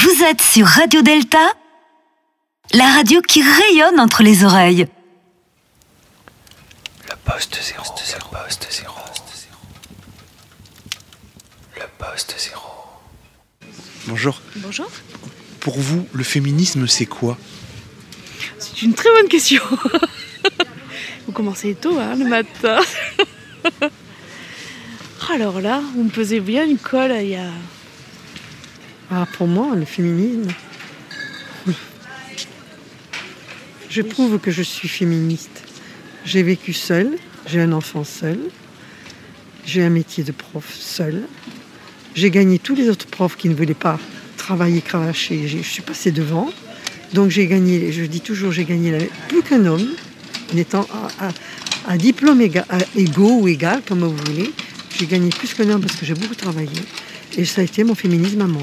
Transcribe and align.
Vous 0.00 0.22
êtes 0.22 0.40
sur 0.40 0.64
Radio 0.64 1.02
Delta, 1.02 1.52
la 2.72 2.86
radio 2.92 3.20
qui 3.20 3.42
rayonne 3.42 3.98
entre 3.98 4.22
les 4.22 4.44
oreilles. 4.44 4.86
Le 7.08 7.16
poste 7.24 7.58
zéro, 7.60 7.82
le 7.82 8.30
poste 8.30 8.68
zéro, 8.70 8.94
le 11.74 11.82
poste 11.98 12.34
zéro. 12.38 12.68
Bonjour. 14.06 14.40
Bonjour. 14.54 14.88
Pour 15.58 15.80
vous, 15.80 16.06
le 16.12 16.22
féminisme, 16.22 16.86
c'est 16.86 17.06
quoi? 17.06 17.36
C'est 18.60 18.82
une 18.82 18.94
très 18.94 19.10
bonne 19.10 19.28
question. 19.28 19.62
vous 21.26 21.32
commencez 21.32 21.74
tôt, 21.74 21.98
hein, 21.98 22.14
le 22.14 22.24
matin. 22.24 22.78
Alors 25.32 25.60
là, 25.60 25.82
vous 25.96 26.04
me 26.04 26.10
pesez 26.10 26.38
bien 26.38 26.64
une 26.64 26.78
colle, 26.78 27.16
il 27.20 27.30
y 27.30 27.36
a... 27.36 27.50
Ah, 29.10 29.26
pour 29.36 29.46
moi, 29.46 29.74
le 29.74 29.84
féminisme, 29.84 30.50
je 33.88 34.02
prouve 34.02 34.38
que 34.38 34.50
je 34.50 34.62
suis 34.62 34.88
féministe. 34.88 35.62
J'ai 36.26 36.42
vécu 36.42 36.72
seule, 36.74 37.16
j'ai 37.46 37.60
un 37.60 37.72
enfant 37.72 38.04
seul, 38.04 38.38
j'ai 39.64 39.82
un 39.82 39.88
métier 39.90 40.24
de 40.24 40.32
prof 40.32 40.64
seul, 40.78 41.22
j'ai 42.14 42.30
gagné 42.30 42.58
tous 42.58 42.74
les 42.74 42.90
autres 42.90 43.06
profs 43.06 43.36
qui 43.36 43.48
ne 43.48 43.54
voulaient 43.54 43.72
pas 43.74 43.98
travailler, 44.36 44.82
cravacher, 44.82 45.48
je 45.48 45.58
suis 45.58 45.82
passée 45.82 46.10
devant. 46.12 46.50
Donc 47.14 47.30
j'ai 47.30 47.46
gagné, 47.46 47.90
je 47.92 48.04
dis 48.04 48.20
toujours, 48.20 48.52
j'ai 48.52 48.64
gagné 48.66 48.90
la- 48.90 49.06
plus 49.28 49.42
qu'un 49.42 49.64
homme, 49.64 49.88
en 50.52 50.56
étant 50.58 50.86
à, 51.18 51.28
à- 51.28 51.32
à 51.92 51.96
diplôme 51.96 52.40
éga- 52.42 52.66
à 52.68 52.78
égaux 52.94 53.40
ou 53.40 53.48
égal, 53.48 53.80
comme 53.88 54.00
vous 54.00 54.14
voulez. 54.16 54.52
J'ai 54.98 55.06
gagné 55.06 55.30
plus 55.30 55.54
qu'un 55.54 55.70
homme 55.70 55.80
parce 55.80 55.96
que 55.96 56.04
j'ai 56.04 56.14
beaucoup 56.14 56.34
travaillé. 56.34 56.68
Et 57.38 57.44
ça 57.46 57.62
a 57.62 57.64
été 57.64 57.84
mon 57.84 57.94
féminisme 57.94 58.42
à 58.42 58.46
moi. 58.46 58.62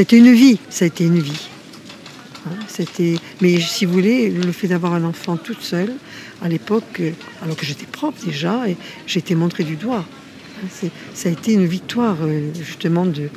Été 0.00 0.16
une 0.16 0.32
vie, 0.32 0.58
ça 0.70 0.86
a 0.86 0.88
été 0.88 1.04
une 1.04 1.18
vie. 1.18 1.48
Hein, 2.46 2.56
C'était, 2.68 3.16
mais 3.42 3.60
si 3.60 3.84
vous 3.84 3.92
voulez, 3.92 4.30
le 4.30 4.50
fait 4.50 4.66
d'avoir 4.66 4.94
un 4.94 5.04
enfant 5.04 5.36
toute 5.36 5.60
seule, 5.60 5.92
à 6.40 6.48
l'époque, 6.48 7.00
euh, 7.00 7.10
alors 7.42 7.54
que 7.54 7.66
j'étais 7.66 7.84
prof 7.84 8.14
déjà, 8.24 8.66
et 8.66 8.78
été 9.14 9.34
montrée 9.34 9.62
du 9.62 9.76
doigt. 9.76 10.06
Hein, 10.64 10.88
Ça 11.12 11.28
a 11.28 11.32
été 11.32 11.52
une 11.52 11.66
victoire, 11.66 12.16
euh, 12.22 12.48
justement, 12.64 13.04
de, 13.04 13.28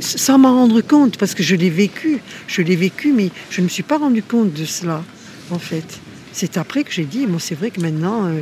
sans 0.00 0.38
m'en 0.38 0.54
rendre 0.54 0.80
compte, 0.80 1.18
parce 1.18 1.34
que 1.34 1.42
je 1.42 1.56
l'ai 1.56 1.68
vécu. 1.68 2.20
Je 2.46 2.62
l'ai 2.62 2.76
vécu, 2.76 3.12
mais 3.12 3.28
je 3.50 3.60
ne 3.60 3.66
me 3.66 3.68
suis 3.68 3.82
pas 3.82 3.98
rendu 3.98 4.22
compte 4.22 4.54
de 4.54 4.64
cela, 4.64 5.04
en 5.50 5.58
fait. 5.58 6.00
C'est 6.32 6.56
après 6.56 6.84
que 6.84 6.90
j'ai 6.90 7.04
dit, 7.04 7.26
bon, 7.26 7.38
c'est 7.38 7.54
vrai 7.54 7.70
que 7.70 7.82
maintenant, 7.82 8.24
euh, 8.24 8.40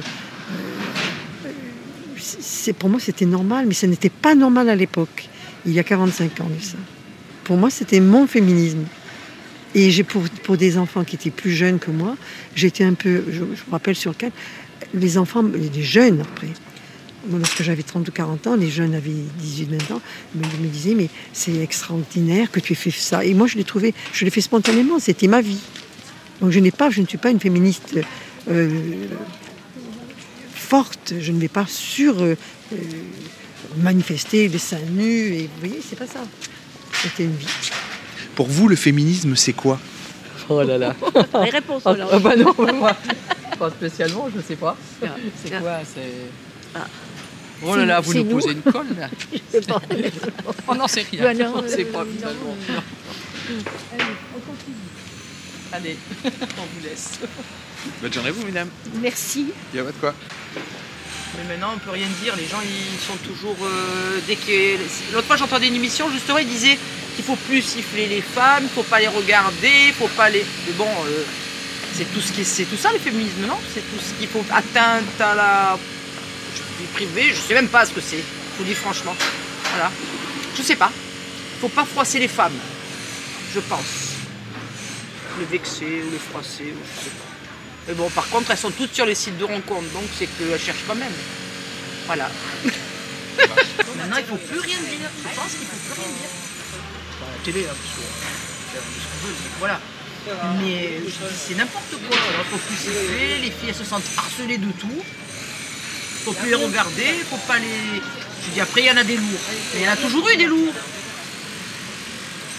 pour 2.79 2.89
moi, 2.89 3.01
c'était 3.01 3.27
normal, 3.27 3.65
mais 3.67 3.75
ce 3.75 3.87
n'était 3.87 4.09
pas 4.09 4.37
normal 4.37 4.69
à 4.69 4.77
l'époque, 4.77 5.29
il 5.67 5.73
y 5.73 5.79
a 5.79 5.85
45 5.85 6.41
ans 6.41 6.49
de 6.49 6.63
ça. 6.63 6.79
Pour 7.45 7.57
moi, 7.57 7.71
c'était 7.71 8.01
mon 8.01 8.27
féminisme. 8.27 8.85
Et 9.75 9.91
pour, 10.05 10.57
des 10.57 10.77
enfants 10.77 11.03
qui 11.03 11.17
étaient 11.17 11.31
plus 11.31 11.53
jeunes 11.53 11.79
que 11.79 11.91
moi, 11.91 12.17
j'étais 12.55 12.85
un 12.85 12.93
peu, 12.93 13.25
je, 13.31 13.41
me 13.41 13.55
rappelle 13.71 13.97
sur 13.97 14.15
quel, 14.17 14.31
les 14.93 15.17
enfants, 15.17 15.43
les 15.43 15.83
jeunes 15.83 16.21
après, 16.21 16.49
lorsque 17.31 17.63
j'avais 17.63 17.83
30 17.83 18.07
ou 18.07 18.13
40 18.13 18.47
ans, 18.49 18.57
les 18.57 18.69
jeunes 18.69 18.95
avaient 18.95 19.11
18, 19.39 19.71
20 19.89 19.95
ans, 19.95 20.03
me, 20.35 20.43
me 20.43 20.69
disaient, 20.69 20.95
mais 20.95 21.09
c'est 21.33 21.57
extraordinaire 21.57 22.51
que 22.51 22.61
tu 22.61 22.75
aies 22.75 22.77
fait 22.77 22.91
ça. 22.91 23.25
Et 23.25 23.33
moi, 23.33 23.47
je 23.47 23.57
l'ai 23.57 23.65
trouvé, 23.65 23.95
je 24.13 24.27
l'ai 24.27 24.31
fait 24.31 24.43
spontanément, 24.43 24.99
c'était 24.99 25.29
ma 25.29 25.41
vie. 25.41 25.61
Donc 26.43 26.51
je 26.51 26.59
n'ai 26.59 26.73
pas, 26.73 26.91
je 26.91 27.01
ne 27.01 27.07
suis 27.07 27.19
pas 27.19 27.31
une 27.31 27.41
féministe 27.41 27.97
euh, 28.51 28.69
forte, 30.55 31.15
je 31.21 31.33
ne 31.33 31.39
vais 31.39 31.49
pas 31.49 31.67
sur 31.67 32.21
euh, 32.21 32.35
euh, 32.73 32.77
manifester 33.77 34.49
les 34.49 34.59
seins 34.59 34.79
nus, 34.91 35.35
et 35.35 35.43
vous 35.43 35.59
voyez, 35.67 35.81
c'est 35.87 35.99
pas 35.99 36.07
ça. 36.07 36.21
C'était 37.03 37.25
une 37.25 37.37
vie. 37.37 37.47
Pour 38.35 38.47
vous, 38.49 38.69
le 38.69 38.77
féminisme, 38.77 39.37
c'est 39.37 39.53
quoi? 39.53 39.79
Oh 40.49 40.63
là 40.63 40.79
là. 40.79 40.95
Les 41.45 41.51
réponses, 41.51 41.87
alors. 41.87 42.11
ah 42.13 42.19
bah 42.19 42.37
non, 42.37 42.55
bah 42.57 42.73
moi, 42.73 42.97
pas 43.59 43.71
spécialement, 43.71 44.29
je 44.35 44.41
sais 44.41 44.57
pas. 44.57 44.77
Ah. 45.05 45.07
C'est 45.43 45.51
quoi 45.51 45.79
C'est. 45.85 46.13
Ah. 46.75 46.87
Oh 47.65 47.77
là 47.77 47.87
là, 47.87 48.01
vous 48.01 48.15
nous 48.15 48.25
nous. 48.25 48.31
posez 48.31 48.53
une 48.53 48.63
colle 48.63 48.89
là. 48.99 49.09
Oh 50.67 50.75
non, 50.75 50.87
c'est 50.89 51.03
rien. 51.03 51.23
Bah 51.23 51.35
non, 51.35 51.63
c'est 51.67 51.87
euh, 51.87 51.93
pas 51.93 52.05
non. 52.05 52.11
finalement. 52.11 52.57
non. 52.69 52.83
Allez, 55.73 55.97
on 56.25 56.29
vous 56.29 56.85
laisse. 56.85 57.21
Bonne 58.01 58.13
journée 58.13 58.29
à 58.29 58.33
vous, 58.33 58.45
mesdames. 58.45 58.69
Merci. 59.01 59.47
Il 59.73 59.77
y 59.77 59.81
a 59.81 59.85
pas 59.85 59.93
de 59.93 59.97
quoi. 59.97 60.15
Mais 61.37 61.45
maintenant, 61.45 61.73
on 61.75 61.79
peut 61.79 61.91
rien 61.91 62.09
dire. 62.23 62.37
Les 62.37 62.47
gens, 62.47 62.61
ils 62.63 63.01
sont 63.01 63.17
toujours. 63.17 63.57
euh, 63.63 64.21
dès 64.27 64.37
que 64.37 64.77
l'autre 65.13 65.27
fois, 65.27 65.37
j'entendais 65.37 65.69
une 65.69 65.77
émission 65.77 66.11
justement, 66.11 66.39
ils 66.39 66.49
disaient 66.49 66.79
qu'il 67.17 67.25
faut 67.25 67.37
plus 67.37 67.63
siffler 67.63 68.07
les 68.07 68.21
femmes, 68.21 68.69
faut 68.75 68.83
pas 68.83 69.01
les 69.01 69.09
regarder, 69.09 69.93
faut 69.99 70.09
pas 70.09 70.29
les. 70.29 70.45
Mais 70.67 70.73
bon, 70.75 70.89
euh, 71.07 71.25
c'est 71.95 72.13
tout 72.13 72.21
ce 72.21 72.33
qui, 72.33 72.45
tout 72.67 72.77
ça 72.77 72.93
le 72.93 72.99
féminisme, 72.99 73.47
non? 73.47 73.59
C'est 73.75 73.81
tout 73.81 74.03
ce 74.03 74.13
qu'il 74.19 74.29
faut 74.29 74.45
atteinte 74.53 75.21
à 75.21 75.35
la 75.35 75.79
vie 76.79 76.87
privée. 76.95 77.33
Je 77.35 77.41
sais 77.41 77.55
même 77.55 77.69
pas 77.69 77.87
ce 77.87 77.93
que 77.93 78.01
c'est. 78.01 78.19
Je 78.19 78.59
vous 78.59 78.65
dis 78.65 78.75
franchement. 78.75 79.17
Voilà. 79.71 79.91
Je 80.57 80.63
sais 80.63 80.77
pas. 80.77 80.93
Faut 81.61 81.69
pas 81.69 81.85
froisser 81.85 82.19
les 82.19 82.29
femmes. 82.29 82.59
Je 83.55 83.61
pense. 83.61 84.17
Les 85.39 85.47
vexer 85.47 86.03
ou 86.07 86.11
les 86.11 86.19
froisser, 86.19 86.65
ou 86.65 86.83
je 86.85 87.05
sais 87.05 87.11
pas. 87.11 87.42
Mais 87.89 87.95
bon, 87.95 88.09
par 88.11 88.29
contre, 88.29 88.51
elles 88.51 88.59
sont 88.59 88.71
toutes 88.71 88.95
sur 88.95 89.07
les 89.07 89.15
sites 89.15 89.39
de 89.39 89.45
rencontres, 89.45 89.91
donc 89.93 90.05
c'est 90.17 90.27
qu'elles 90.27 90.61
cherchent 90.61 90.85
quand 90.87 90.95
même. 90.95 91.13
Voilà. 92.07 92.31
Maintenant, 93.97 94.17
il 94.17 94.23
ne 94.23 94.27
faut 94.27 94.37
plus 94.37 94.61
rien 94.61 94.79
dire. 94.79 95.11
Je 95.17 95.35
pense 95.35 95.53
qu'il 95.53 95.61
ne 95.61 95.67
faut 95.67 95.95
plus 95.95 96.01
rien 96.01 96.13
dire. 96.13 96.31
Bah, 97.21 97.27
la 97.33 97.45
télé, 97.45 97.65
hein, 97.65 97.75
parce 97.75 97.95
que 97.97 98.79
euh, 98.79 99.29
veut, 99.29 99.35
voilà. 99.59 99.81
Mais 100.61 101.01
c'est 101.37 101.57
n'importe 101.57 101.91
quoi. 102.09 102.17
Il 102.17 102.51
faut 102.51 102.59
plus 102.59 102.77
siffler, 102.77 103.39
les 103.39 103.51
filles 103.51 103.69
elles 103.69 103.75
se 103.75 103.85
sentent 103.85 104.11
harcelées 104.17 104.59
de 104.59 104.71
tout. 104.73 105.03
Il 105.03 106.25
faut 106.25 106.33
plus 106.33 106.51
les 106.51 106.55
regarder, 106.55 107.15
il 107.19 107.25
faut 107.25 107.45
pas 107.49 107.59
les. 107.59 108.01
Je 108.45 108.51
dis 108.51 108.61
après 108.61 108.83
il 108.83 108.87
y 108.87 108.91
en 108.91 108.97
a 108.97 109.05
des 109.05 109.17
lourds. 109.17 109.41
Mais 109.75 109.81
il 109.81 109.85
y 109.85 109.89
en 109.89 109.93
a 109.93 109.97
toujours 109.97 110.29
eu 110.31 110.37
des 110.37 110.47
lourds. 110.47 110.75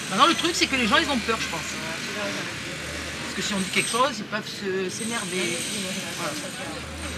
Maintenant 0.09 0.27
le 0.27 0.33
truc 0.33 0.51
c'est 0.53 0.67
que 0.67 0.75
les 0.75 0.87
gens 0.87 0.97
ils 0.97 1.09
ont 1.09 1.17
peur 1.19 1.37
je 1.39 1.47
pense. 1.47 1.61
Parce 3.35 3.35
que 3.35 3.41
si 3.41 3.53
on 3.55 3.59
dit 3.59 3.69
quelque 3.73 3.89
chose, 3.89 4.11
ils 4.19 4.25
peuvent 4.25 4.43
se- 4.45 4.89
s'énerver. 4.95 5.57
Voilà. 6.17 6.33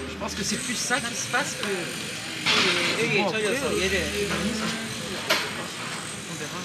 Je 0.10 0.16
pense 0.18 0.34
que 0.34 0.44
c'est 0.44 0.56
plus 0.64 0.76
ça 0.76 0.96
qui 1.00 1.14
se 1.16 1.28
passe 1.32 1.56
que. 1.62 1.68
que- 1.68 3.18
bon, 3.18 3.28
après, 3.28 3.42
on 3.42 3.44
verra. 6.40 6.60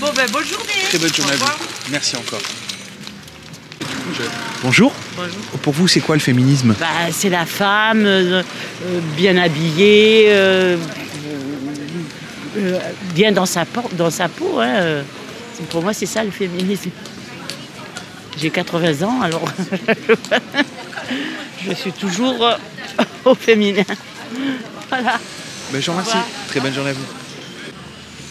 Bon 0.00 0.12
ben 0.14 0.30
bonne 0.30 0.46
journée. 0.46 0.84
Très 0.88 0.98
bonne 0.98 1.12
journée 1.14 1.32
Au 1.32 1.44
à 1.44 1.56
vous. 1.56 1.64
Merci 1.90 2.16
encore. 2.16 2.40
Bonjour. 4.62 4.92
Pour 5.62 5.72
vous, 5.72 5.88
c'est 5.88 6.00
quoi 6.00 6.14
le 6.14 6.20
féminisme? 6.20 6.74
Bah, 6.78 6.86
c'est 7.12 7.30
la 7.30 7.46
femme 7.46 8.04
euh, 8.06 8.42
euh, 8.84 9.00
bien 9.16 9.36
habillée, 9.36 10.26
euh, 10.28 10.76
euh, 12.58 12.78
bien 13.14 13.32
dans 13.32 13.46
sa, 13.46 13.64
por- 13.64 13.88
dans 13.92 14.10
sa 14.10 14.28
peau. 14.28 14.60
hein, 14.60 15.02
Pour 15.70 15.82
moi, 15.82 15.92
c'est 15.92 16.06
ça 16.06 16.22
le 16.24 16.30
féminisme. 16.30 16.90
J'ai 18.36 18.50
80 18.50 19.06
ans, 19.06 19.20
alors 19.22 19.44
je 21.66 21.74
suis 21.74 21.92
toujours 21.92 22.56
au 23.24 23.34
féminin. 23.34 23.84
Voilà. 24.88 25.18
Ben, 25.72 25.80
Je 25.80 25.90
vous 25.90 25.96
remercie. 25.96 26.16
Très 26.48 26.60
bonne 26.60 26.72
journée 26.72 26.90
à 26.90 26.94
vous. 26.94 27.04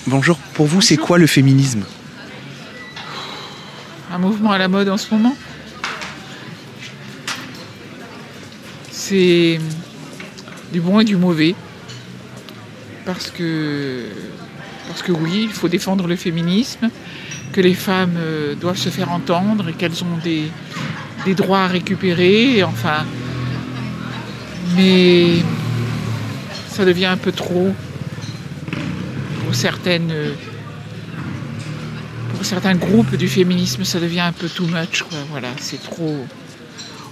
Bonjour. 0.07 0.37
Pour 0.53 0.65
vous, 0.65 0.81
c'est 0.81 0.97
quoi 0.97 1.17
le 1.17 1.27
féminisme? 1.27 1.83
Un 4.11 4.17
mouvement 4.17 4.51
à 4.51 4.57
la 4.57 4.67
mode 4.67 4.89
en 4.89 4.97
ce 4.97 5.13
moment? 5.13 5.35
C'est 8.91 9.59
du 10.71 10.81
bon 10.81 10.99
et 10.99 11.05
du 11.05 11.15
mauvais. 11.15 11.55
Parce 13.05 13.31
que, 13.31 14.05
parce 14.87 15.01
que 15.01 15.11
oui, 15.11 15.43
il 15.43 15.53
faut 15.53 15.67
défendre 15.67 16.07
le 16.07 16.15
féminisme, 16.15 16.89
que 17.51 17.61
les 17.61 17.73
femmes 17.73 18.15
euh, 18.17 18.55
doivent 18.55 18.77
se 18.77 18.89
faire 18.89 19.11
entendre 19.11 19.69
et 19.69 19.73
qu'elles 19.73 20.03
ont 20.03 20.17
des, 20.23 20.51
droits 21.35 21.61
à 21.61 21.67
récupérer. 21.67 22.63
enfin, 22.63 23.05
mais 24.75 25.27
ça 26.69 26.85
devient 26.85 27.05
un 27.07 27.17
peu 27.17 27.31
trop 27.31 27.73
pour 29.43 29.55
certaines 29.55 30.11
euh, 30.11 30.33
pour 32.33 32.45
certains 32.45 32.75
groupes 32.75 33.15
du 33.15 33.27
féminisme, 33.27 33.83
ça 33.83 33.99
devient 33.99 34.21
un 34.21 34.31
peu 34.31 34.47
too 34.47 34.65
much. 34.65 35.03
Voilà, 35.29 35.49
c'est 35.59 35.83
trop. 35.83 36.25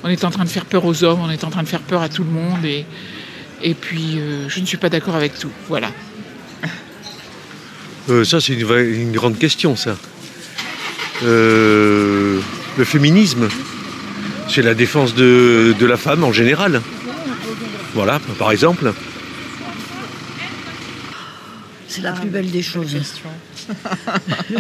On 0.03 0.09
est 0.09 0.23
en 0.23 0.29
train 0.29 0.45
de 0.45 0.49
faire 0.49 0.65
peur 0.65 0.85
aux 0.85 1.03
hommes, 1.03 1.19
on 1.21 1.29
est 1.29 1.43
en 1.43 1.49
train 1.49 1.63
de 1.63 1.67
faire 1.67 1.81
peur 1.81 2.01
à 2.01 2.07
tout 2.07 2.23
le 2.23 2.29
monde, 2.29 2.63
et, 2.63 2.85
puis 3.73 4.19
euh, 4.19 4.47
je 4.47 4.61
ne 4.61 4.65
suis 4.65 4.77
pas 4.77 4.89
d'accord 4.89 5.15
avec 5.15 5.37
tout. 5.37 5.51
Voilà. 5.67 5.91
Ça, 8.23 8.39
c'est 8.39 8.53
une, 8.53 8.71
une 8.71 9.11
grande 9.11 9.37
question, 9.37 9.75
ça. 9.75 9.97
Euh, 11.23 12.39
le 12.77 12.83
féminisme, 12.85 13.47
c'est 14.47 14.61
la 14.61 14.73
défense 14.75 15.15
de, 15.15 15.75
de 15.79 15.85
la 15.85 15.97
femme 15.97 16.23
en 16.23 16.31
général. 16.31 16.81
Voilà, 17.93 18.19
par 18.37 18.51
exemple. 18.51 18.93
C'est 21.87 22.01
la 22.01 22.11
plus 22.11 22.29
belle 22.29 22.51
des 22.51 22.61
choses. 22.61 22.93
question. 22.93 23.29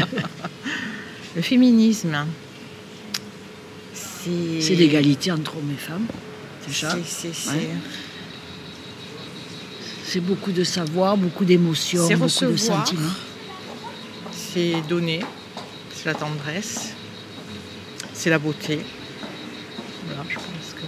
Le 1.35 1.41
féminisme, 1.43 2.17
c'est. 3.93 4.61
C'est 4.61 4.73
l'égalité 4.75 5.31
entre 5.31 5.57
hommes 5.57 5.71
et 5.71 5.79
femmes. 5.79 6.07
C'est 6.67 6.73
ça. 6.87 6.97
C'est- 7.05 7.31
c'est- 7.33 7.49
Ouais. 7.51 7.55
c'est- 7.59 7.69
C'est 10.13 10.19
beaucoup 10.21 10.51
de 10.53 10.63
savoir, 10.63 11.15
beaucoup 11.17 11.43
d'émotions, 11.45 12.07
C'est 12.07 12.15
beaucoup 12.15 12.45
de 12.45 12.55
sentiments. 12.57 13.11
C'est 14.31 14.75
donner, 14.87 15.19
la 16.07 16.13
tendresse, 16.13 16.93
c'est 18.13 18.29
la 18.29 18.39
beauté. 18.39 18.79
Voilà, 20.05 20.23
je 20.29 20.35
pense 20.35 20.73
que. 20.73 20.85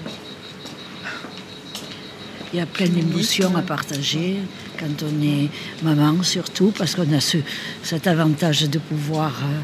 Il 2.53 2.57
y 2.57 2.61
a 2.61 2.65
plein 2.65 2.87
d'émotions 2.87 3.53
à 3.57 3.61
partager 3.61 4.37
quand 4.79 5.03
on 5.03 5.21
est 5.21 5.49
maman, 5.83 6.23
surtout 6.23 6.71
parce 6.71 6.95
qu'on 6.95 7.11
a 7.11 7.19
ce, 7.19 7.37
cet 7.83 8.07
avantage 8.07 8.69
de 8.69 8.79
pouvoir 8.79 9.33
euh, 9.43 9.61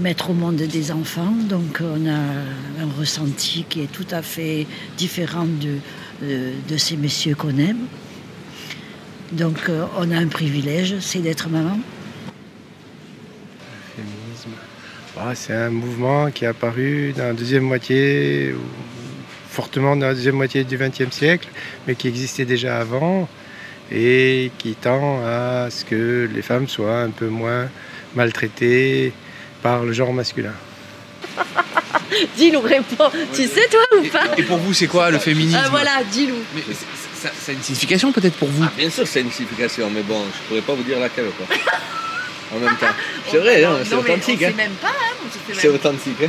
mettre 0.00 0.30
au 0.30 0.32
monde 0.32 0.56
des 0.56 0.90
enfants. 0.90 1.34
Donc 1.50 1.82
on 1.82 2.08
a 2.08 2.16
un 2.16 2.90
ressenti 2.98 3.66
qui 3.68 3.82
est 3.82 3.92
tout 3.92 4.06
à 4.10 4.22
fait 4.22 4.66
différent 4.96 5.44
de, 5.44 5.76
de, 6.22 6.52
de 6.66 6.76
ces 6.78 6.96
messieurs 6.96 7.34
qu'on 7.34 7.58
aime. 7.58 7.86
Donc 9.32 9.68
euh, 9.68 9.84
on 9.98 10.10
a 10.10 10.16
un 10.16 10.28
privilège, 10.28 11.00
c'est 11.00 11.20
d'être 11.20 11.50
maman. 11.50 11.78
Ah, 15.26 15.34
c'est 15.34 15.54
un 15.54 15.70
mouvement 15.70 16.30
qui 16.30 16.44
est 16.44 16.48
apparu 16.48 17.14
dans 17.16 17.24
la 17.24 17.32
deuxième 17.32 17.62
moitié, 17.62 18.54
fortement 19.48 19.96
dans 19.96 20.08
la 20.08 20.12
deuxième 20.14 20.34
moitié 20.34 20.64
du 20.64 20.76
XXe 20.76 21.10
siècle, 21.10 21.48
mais 21.86 21.94
qui 21.94 22.08
existait 22.08 22.44
déjà 22.44 22.78
avant 22.78 23.26
et 23.90 24.50
qui 24.58 24.74
tend 24.74 25.20
à 25.24 25.68
ce 25.70 25.86
que 25.86 26.28
les 26.30 26.42
femmes 26.42 26.68
soient 26.68 27.00
un 27.00 27.08
peu 27.08 27.28
moins 27.28 27.70
maltraitées 28.14 29.14
par 29.62 29.84
le 29.84 29.94
genre 29.94 30.12
masculin. 30.12 30.52
Dis-nous, 32.36 32.60
réponds. 32.60 33.10
Tu 33.34 33.46
sais, 33.46 33.66
toi, 33.70 33.80
ou 33.98 34.06
pas 34.08 34.24
Et 34.36 34.42
pour 34.42 34.58
vous, 34.58 34.74
c'est 34.74 34.88
quoi 34.88 35.10
le 35.10 35.18
féminisme 35.18 35.58
Ah, 35.64 35.68
Voilà, 35.70 36.02
dis-nous. 36.12 36.36
Mais 36.54 36.62
ça 37.22 37.30
a 37.48 37.52
une 37.52 37.62
signification 37.62 38.12
peut-être 38.12 38.36
pour 38.36 38.48
vous 38.48 38.66
Bien 38.76 38.90
sûr, 38.90 39.06
c'est 39.06 39.22
une 39.22 39.32
signification, 39.32 39.88
mais 39.90 40.02
bon, 40.02 40.20
je 40.34 40.48
pourrais 40.48 40.60
pas 40.60 40.74
vous 40.74 40.82
dire 40.82 41.00
laquelle. 41.00 41.30
Quoi. 41.38 41.56
En 42.52 42.58
même 42.58 42.76
temps. 42.76 42.86
C'est 43.30 43.38
vrai, 43.38 43.64
hein, 43.64 43.76
c'est 43.84 43.94
authentique. 43.94 44.42
hein. 44.42 44.52
même 44.56 44.72
pas, 44.72 44.88
hein, 44.88 45.28
C'est 45.52 45.64
même- 45.66 45.74
authentique. 45.76 46.16
Hein. 46.24 46.28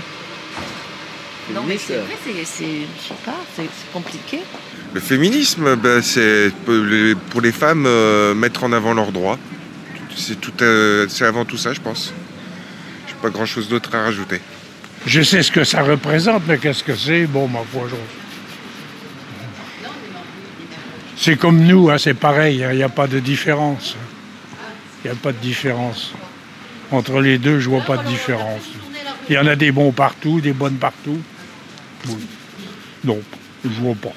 Non, 1.53 1.61
mais 1.67 1.77
Féministe, 1.77 1.85
c'est 2.23 2.31
vrai, 2.31 2.43
c'est, 2.45 2.63
je 3.03 3.07
sais 3.09 3.13
pas, 3.23 3.35
c'est 3.55 3.67
compliqué. 3.93 4.39
Le 4.93 4.99
féminisme, 4.99 5.75
ben, 5.75 6.01
c'est 6.01 6.51
pour 7.29 7.41
les- 7.41 7.51
femmes 7.51 7.85
euh, 7.85 8.33
mettre 8.33 8.63
en 8.63 8.71
avant 8.71 8.93
leurs 8.95 9.11
droits. 9.11 9.37
C'est 10.15 10.39
tout, 10.41 10.53
euh, 10.61 11.05
c'est 11.09 11.25
avant 11.25 11.45
tout 11.45 11.57
ça, 11.57 11.73
je 11.73 11.81
pense. 11.81 12.13
J'ai 13.07 13.13
pas 13.21 13.29
grand 13.29 13.45
chose 13.45 13.67
d'autre 13.69 13.93
à 13.93 14.01
rajouter. 14.03 14.41
Je 15.05 15.21
sais 15.21 15.43
ce 15.43 15.51
que 15.51 15.63
ça 15.63 15.83
représente, 15.83 16.43
mais 16.47 16.57
qu'est-ce 16.57 16.83
que 16.83 16.95
c'est? 16.95 17.27
Bon, 17.27 17.47
ma 17.47 17.59
foi, 17.71 17.83
je... 17.91 17.95
C'est 21.17 21.37
comme 21.37 21.59
nous, 21.59 21.89
hein, 21.89 21.97
c'est 21.97 22.13
pareil, 22.15 22.65
il 22.71 22.75
n'y 22.77 22.83
a 22.83 22.89
pas 22.89 23.05
de 23.07 23.19
différence. 23.19 23.95
Il 25.05 25.11
n'y 25.11 25.17
a 25.17 25.19
pas 25.21 25.33
de 25.33 25.37
différence. 25.37 26.13
Entre 26.89 27.21
les 27.21 27.37
deux, 27.37 27.59
je 27.59 27.69
vois 27.69 27.81
pas 27.81 27.97
de 27.97 28.07
différence. 28.07 28.63
Il 29.29 29.35
y 29.35 29.37
en 29.37 29.45
a 29.45 29.55
des 29.55 29.71
bons 29.71 29.91
partout, 29.91 30.41
des 30.41 30.51
bonnes 30.51 30.77
partout. 30.77 31.19
Non, 33.03 33.19
je 33.63 33.69
vois 33.81 33.93
pas. 33.93 34.13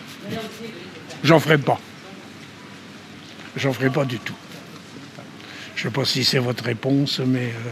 J'en 1.22 1.40
ferai 1.40 1.58
pas. 1.58 1.78
J'en 3.54 3.74
ferai 3.74 3.90
pas 3.90 4.06
du 4.06 4.18
tout. 4.18 4.34
Je 5.76 5.82
sais 5.82 5.90
pas 5.90 6.06
si 6.06 6.24
c'est 6.24 6.38
votre 6.38 6.64
réponse, 6.64 7.20
mais 7.20 7.48
euh, 7.48 7.70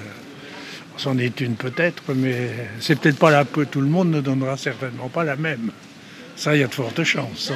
c'en 0.99 1.17
est 1.17 1.41
une 1.41 1.55
peut-être, 1.55 2.03
mais 2.15 2.51
c'est 2.81 3.01
peut-être 3.01 3.19
pas 3.19 3.31
la 3.31 3.47
peu. 3.47 3.65
Tout 3.65 3.81
le 3.81 3.89
monde 3.89 4.11
ne 4.11 4.21
donnera 4.21 4.59
certainement 4.59 5.09
pas 5.09 5.25
la 5.25 5.37
même. 5.37 5.71
Ça, 6.37 6.55
il 6.55 6.61
y 6.61 6.65
a 6.65 6.67
de 6.67 6.75
fortes 6.75 7.03
chances. 7.03 7.51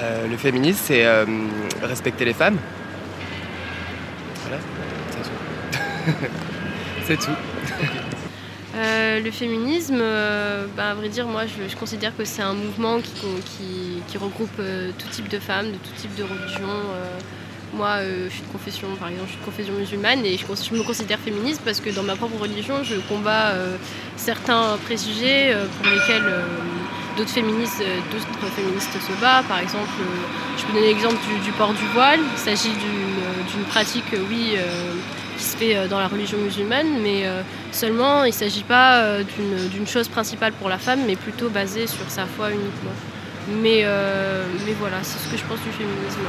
Euh, 0.00 0.28
le 0.28 0.36
féminisme, 0.36 0.80
c'est 0.84 1.06
euh, 1.06 1.24
respecter 1.82 2.26
les 2.26 2.34
femmes. 2.34 2.58
Voilà, 4.42 4.58
c'est 7.06 7.18
tout. 7.18 7.36
Euh, 8.74 9.20
le 9.20 9.30
féminisme, 9.30 9.98
euh, 10.00 10.66
bah, 10.76 10.90
à 10.90 10.94
vrai 10.94 11.10
dire, 11.10 11.26
moi 11.26 11.42
je, 11.46 11.76
considère 11.76 12.16
que 12.16 12.24
c'est 12.24 12.40
un 12.40 12.54
mouvement 12.54 13.00
qui, 13.00 14.18
regroupe 14.18 14.50
euh, 14.60 14.90
tout 14.98 15.08
type 15.08 15.28
de 15.28 15.38
femmes, 15.38 15.66
de 15.66 15.76
tout 15.76 15.92
type 15.96 16.14
de 16.14 16.22
religion. 16.22 16.68
moi, 17.74 17.98
je 18.02 18.32
suis 18.32 18.42
de 18.42 18.52
confession, 18.52 18.88
par 18.98 19.08
exemple, 19.08 19.28
je 19.28 19.32
suis 19.32 19.40
de 19.40 19.44
confession 19.44 19.74
musulmane 19.74 20.24
et 20.24 20.36
je, 20.36 20.74
me 20.74 20.82
considère 20.82 21.18
féministe 21.18 21.62
parce 21.64 21.80
que 21.80 21.90
dans 21.90 22.02
ma 22.02 22.16
propre 22.16 22.38
religion, 22.40 22.82
je 22.82 22.96
combats 23.08 23.54
certains 24.16 24.76
préjugés 24.84 25.54
pour 25.76 25.90
lesquels 25.90 26.30
d'autres 27.16 27.30
féministes, 27.30 27.82
d'autres 28.10 28.52
féministes 28.54 28.92
se 28.92 29.20
battent. 29.20 29.46
Par 29.48 29.60
exemple, 29.60 29.88
je 30.58 30.64
peux 30.64 30.72
donner 30.74 30.88
l'exemple 30.88 31.16
du, 31.44 31.52
port 31.52 31.72
du 31.72 31.86
voile. 31.94 32.20
Il 32.20 32.38
s'agit 32.38 32.72
d'une 33.52 33.64
pratique, 33.64 34.12
oui, 34.28 34.56
euh, 35.62 35.88
dans 35.88 35.98
la 35.98 36.08
religion 36.08 36.38
musulmane, 36.38 37.00
mais 37.02 37.26
euh, 37.26 37.42
seulement 37.70 38.24
il 38.24 38.28
ne 38.28 38.34
s'agit 38.34 38.64
pas 38.64 39.02
euh, 39.02 39.22
d'une- 39.72 39.86
chose 39.86 40.08
principale 40.08 40.52
pour 40.52 40.68
la 40.68 40.78
femme, 40.78 41.00
mais 41.06 41.16
plutôt 41.16 41.48
basée 41.50 41.86
sur 41.86 42.08
sa 42.08 42.24
foi 42.24 42.50
uniquement. 42.50 42.92
Mais, 43.48 43.84
mais 44.64 44.72
voilà, 44.78 44.98
c'est 45.02 45.18
ce 45.18 45.28
que 45.28 45.36
je 45.36 45.42
pense 45.44 45.60
du 45.60 45.70
féminisme. 45.70 46.20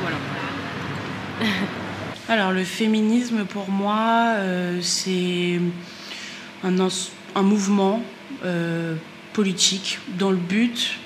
Voilà. 0.00 0.16
Alors 2.28 2.52
le 2.52 2.62
féminisme 2.62 3.44
pour 3.44 3.68
moi 3.68 4.36
c'est 4.80 5.60
un, 6.62 7.42
mouvement 7.42 8.00
politique 9.32 9.98
dans 10.16 10.30
le 10.30 10.36
but 10.36 10.98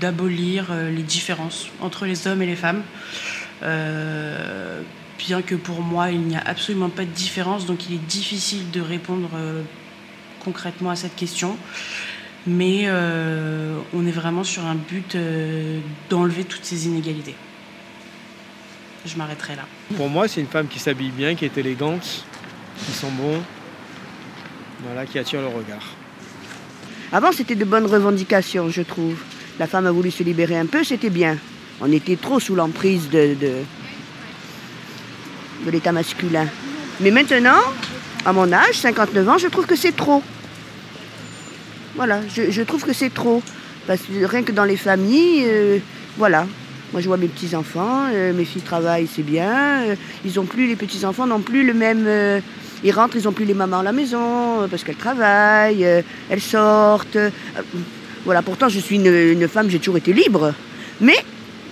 d'abolir 0.00 0.66
les 0.72 1.02
différences 1.02 1.66
entre 1.80 2.06
les 2.06 2.28
hommes 2.28 2.40
et 2.42 2.46
les 2.46 2.56
femmes. 2.56 2.82
Bien 5.18 5.42
que 5.42 5.54
pour 5.54 5.80
moi 5.80 6.10
il 6.10 6.20
n'y 6.20 6.36
a 6.36 6.42
absolument 6.44 6.88
pas 6.88 7.04
de 7.04 7.10
différence, 7.10 7.66
donc 7.66 7.88
il 7.88 7.94
est 7.94 8.06
difficile 8.06 8.70
de 8.70 8.80
répondre 8.80 9.30
euh, 9.34 9.62
concrètement 10.44 10.90
à 10.90 10.96
cette 10.96 11.16
question. 11.16 11.56
Mais 12.46 12.82
euh, 12.86 13.78
on 13.92 14.06
est 14.06 14.12
vraiment 14.12 14.44
sur 14.44 14.64
un 14.64 14.76
but 14.76 15.16
euh, 15.16 15.80
d'enlever 16.08 16.44
toutes 16.44 16.64
ces 16.64 16.86
inégalités. 16.86 17.34
Je 19.04 19.16
m'arrêterai 19.16 19.56
là. 19.56 19.62
Pour 19.96 20.08
moi, 20.08 20.28
c'est 20.28 20.40
une 20.40 20.46
femme 20.46 20.68
qui 20.68 20.78
s'habille 20.78 21.10
bien, 21.10 21.34
qui 21.34 21.44
est 21.44 21.58
élégante, 21.58 22.24
qui 22.84 22.92
sent 22.92 23.10
bon, 23.18 23.42
voilà, 24.84 25.06
qui 25.06 25.18
attire 25.18 25.40
le 25.40 25.48
regard. 25.48 25.82
Avant, 27.12 27.32
c'était 27.32 27.54
de 27.54 27.64
bonnes 27.64 27.86
revendications, 27.86 28.68
je 28.68 28.82
trouve. 28.82 29.18
La 29.58 29.66
femme 29.66 29.86
a 29.86 29.90
voulu 29.90 30.10
se 30.10 30.22
libérer 30.22 30.56
un 30.56 30.66
peu, 30.66 30.84
c'était 30.84 31.10
bien. 31.10 31.38
On 31.80 31.90
était 31.90 32.16
trop 32.16 32.40
sous 32.40 32.54
l'emprise 32.54 33.08
de, 33.10 33.34
de, 33.40 33.52
de 35.64 35.70
l'état 35.70 35.92
masculin. 35.92 36.46
Mais 37.00 37.10
maintenant, 37.10 37.60
à 38.24 38.32
mon 38.32 38.52
âge, 38.52 38.74
59 38.74 39.28
ans, 39.28 39.38
je 39.38 39.48
trouve 39.48 39.66
que 39.66 39.76
c'est 39.76 39.94
trop. 39.94 40.22
Voilà, 41.94 42.20
je, 42.28 42.62
trouve 42.62 42.84
que 42.84 42.92
c'est 42.92 43.12
trop. 43.12 43.42
Parce 43.86 44.00
que 44.02 44.24
rien 44.24 44.42
que 44.42 44.52
dans 44.52 44.64
les 44.64 44.76
familles, 44.76 45.44
euh, 45.46 45.78
voilà. 46.18 46.46
Moi, 46.92 47.00
je 47.00 47.08
vois 47.08 47.16
mes 47.16 47.28
petits-enfants, 47.28 48.06
euh, 48.12 48.32
mes 48.32 48.44
filles 48.44 48.62
travaillent, 48.62 49.08
c'est 49.12 49.22
bien. 49.22 49.82
euh, 49.82 49.96
ils 50.24 50.38
ont 50.38 50.44
plus, 50.44 50.66
les 50.66 50.76
petits-enfants 50.76 51.26
n'ont 51.26 51.40
plus 51.40 51.64
le 51.64 51.74
même... 51.74 52.08
ils 52.84 52.92
rentrent, 52.92 53.16
ils 53.16 53.24
n'ont 53.24 53.32
plus 53.32 53.44
les 53.44 53.54
mamans 53.54 53.80
à 53.80 53.82
la 53.82 53.92
maison 53.92 54.66
parce 54.70 54.84
qu'elles 54.84 54.96
travaillent, 54.96 55.86
elles 56.28 56.40
sortent. 56.40 57.18
voilà, 58.24 58.42
pourtant, 58.42 58.68
je 58.68 58.78
suis 58.78 58.96
une, 58.96 59.48
femme, 59.48 59.70
j'ai 59.70 59.78
toujours 59.78 59.96
été 59.96 60.12
libre. 60.12 60.52
Mais 61.00 61.16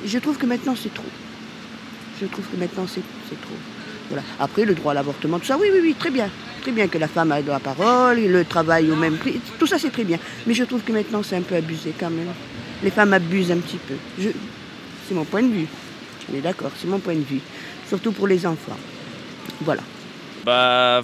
je 0.07 0.19
trouve 0.19 0.37
que 0.37 0.47
maintenant, 0.47 0.75
c'est 0.81 0.93
trop. 0.93 1.05
Je 2.21 2.27
trouve 2.27 2.45
que 2.45 2.57
maintenant, 2.57 2.87
c'est 2.89 3.41
trop. 3.41 3.57
Après, 4.39 4.65
le 4.65 4.75
droit 4.75 4.93
à 4.93 4.95
l'avortement, 4.95 5.39
tout 5.39 5.47
ça, 5.47 5.57
oui, 5.59 5.69
oui, 5.73 5.81
oui, 5.83 5.95
très 5.99 6.11
bien. 6.11 6.29
Très 6.63 6.73
bien 6.73 6.89
que 6.89 6.99
la 6.99 7.09
femme 7.09 7.33
ait 7.33 7.43
la 7.43 7.61
parole, 7.61 8.21
le 8.21 8.45
travail 8.45 8.91
au 8.91 8.97
même 8.97 9.17
prix, 9.17 9.41
tout 9.59 9.67
ça, 9.67 9.79
c'est 9.79 9.91
très 9.91 10.05
bien. 10.05 10.19
Mais 10.47 10.55
je 10.55 10.65
trouve 10.65 10.83
que 10.83 10.93
maintenant, 10.93 11.23
c'est 11.23 11.37
un 11.37 11.43
peu 11.43 11.57
abusé 11.57 11.93
quand 11.99 12.11
même. 12.11 12.33
Les 12.83 12.91
femmes 12.91 13.13
abusent 13.13 13.53
un 13.53 13.59
petit 13.59 13.79
peu. 13.79 13.95
C'est 15.07 15.15
mon 15.15 15.25
point 15.25 15.43
de 15.43 15.53
vue. 15.53 15.67
On 16.33 16.37
est 16.37 16.41
d'accord, 16.41 16.71
c'est 16.81 16.89
mon 16.89 16.99
point 16.99 17.15
de 17.15 17.21
vue. 17.25 17.41
Surtout 17.89 18.13
pour 18.13 18.27
les 18.27 18.47
enfants. 18.47 18.79
Voilà. 19.61 19.83
Bah, 20.45 21.03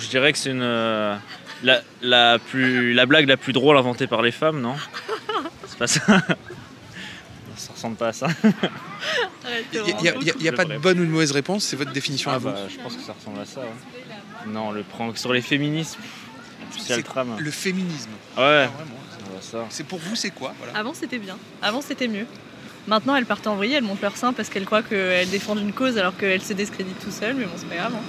je 0.00 0.08
dirais 0.08 0.32
que 0.32 0.38
c'est 0.38 0.50
une 0.50 0.60
euh, 0.62 1.16
la, 1.62 1.82
la 2.02 2.38
plus 2.38 2.92
la 2.92 3.06
blague 3.06 3.28
la 3.28 3.36
plus 3.36 3.52
drôle 3.52 3.76
inventée 3.76 4.06
par 4.06 4.22
les 4.22 4.32
femmes, 4.32 4.60
non? 4.60 4.74
C'est 5.66 5.78
pas 5.78 5.86
ça. 5.86 6.00
Ressemble 7.86 7.96
pas 7.96 8.08
à 8.08 8.12
ça. 8.12 8.28
Il 9.72 10.42
n'y 10.42 10.48
a, 10.48 10.52
pas 10.52 10.64
de 10.64 10.76
bonne 10.78 10.98
ou 11.00 11.04
de 11.04 11.10
mauvaise 11.10 11.30
réponse, 11.32 11.64
c'est 11.64 11.76
votre 11.76 11.92
définition 11.92 12.30
Ah 12.32 12.34
à 12.34 12.38
vous. 12.38 12.48
bah, 12.48 12.56
je 12.68 12.76
pense 12.82 12.96
que 12.96 13.02
ça 13.02 13.14
ressemble 13.18 13.40
à 13.40 13.44
ça. 13.44 13.60
ouais. 13.60 14.52
Non, 14.52 14.72
le 14.72 14.82
prank 14.82 15.16
sur 15.18 15.32
les 15.32 15.40
féminismes. 15.40 16.00
C'est 16.78 17.02
trame. 17.02 17.36
Le 17.38 17.50
féminisme. 17.50 18.10
Ouais. 18.36 18.68
Ah, 18.68 18.70
va, 19.34 19.40
ça. 19.40 19.64
C'est 19.70 19.86
pour 19.86 19.98
vous, 19.98 20.16
c'est 20.16 20.30
quoi 20.30 20.52
voilà. 20.58 20.76
Avant 20.78 20.94
c'était 20.94 21.18
bien, 21.18 21.38
avant 21.62 21.80
c'était 21.80 22.08
mieux. 22.08 22.26
Maintenant, 22.86 23.16
elles 23.16 23.26
partent 23.26 23.46
en 23.46 23.56
vrille, 23.56 23.72
elles 23.74 23.82
montent 23.82 24.02
leur 24.02 24.16
sein 24.16 24.32
parce 24.32 24.48
qu'elles 24.48 24.64
croient 24.64 24.82
qu'elles 24.82 25.30
défendent 25.30 25.60
une 25.60 25.72
cause 25.72 25.98
alors 25.98 26.16
qu'elles 26.16 26.42
se 26.42 26.52
discréditent 26.52 27.00
tout 27.00 27.10
seules, 27.10 27.34
mais 27.34 27.44
bon, 27.44 27.50
c'est 27.56 27.68
pas 27.68 27.76
grave. 27.76 27.92
hein. 27.94 28.02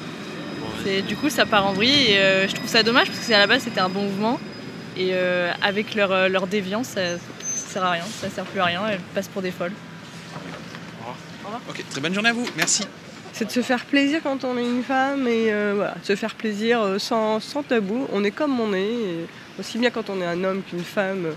C'est- 0.83 1.01
Du 1.01 1.15
coup, 1.15 1.29
ça 1.29 1.45
part 1.45 1.65
en 1.65 1.73
vrille 1.73 2.11
et 2.11 2.17
euh, 2.19 2.47
je 2.47 2.53
trouve 2.55 2.67
ça 2.69 2.83
dommage 2.83 3.07
parce 3.07 3.19
que 3.19 3.33
à 3.33 3.39
la 3.39 3.47
base, 3.47 3.63
c'était 3.63 3.79
un 3.79 3.89
bon 3.89 4.03
mouvement. 4.03 4.39
Et 4.95 5.09
euh, 5.13 5.51
avec 5.61 5.93
leur, 5.95 6.11
euh, 6.11 6.27
leur 6.27 6.47
déviance, 6.47 6.87
ça 6.89 7.01
sert 7.77 7.85
à 7.85 7.91
rien, 7.91 8.03
ça 8.21 8.29
sert 8.29 8.45
plus 8.45 8.59
à 8.59 8.65
rien, 8.65 8.81
elles 8.89 8.99
passent 9.13 9.27
pour 9.27 9.43
des 9.43 9.51
folles. 9.51 9.73
Ok, 11.69 11.83
très 11.89 12.01
bonne 12.01 12.13
journée 12.13 12.29
à 12.29 12.33
vous. 12.33 12.45
Merci. 12.57 12.87
C'est 13.33 13.45
de 13.45 13.51
se 13.51 13.61
faire 13.61 13.85
plaisir 13.85 14.19
quand 14.23 14.43
on 14.43 14.57
est 14.57 14.65
une 14.65 14.83
femme 14.83 15.27
et 15.27 15.53
euh, 15.53 15.73
voilà, 15.75 15.93
se 16.01 16.15
faire 16.15 16.33
plaisir 16.33 16.81
euh, 16.81 16.97
sans, 16.97 17.39
sans 17.39 17.61
tabou. 17.61 18.07
On 18.11 18.23
est 18.23 18.31
comme 18.31 18.59
on 18.59 18.73
est, 18.73 18.81
et 18.81 19.27
aussi 19.59 19.77
bien 19.77 19.91
quand 19.91 20.09
on 20.09 20.19
est 20.21 20.25
un 20.25 20.43
homme 20.43 20.63
qu'une 20.67 20.83
femme. 20.83 21.27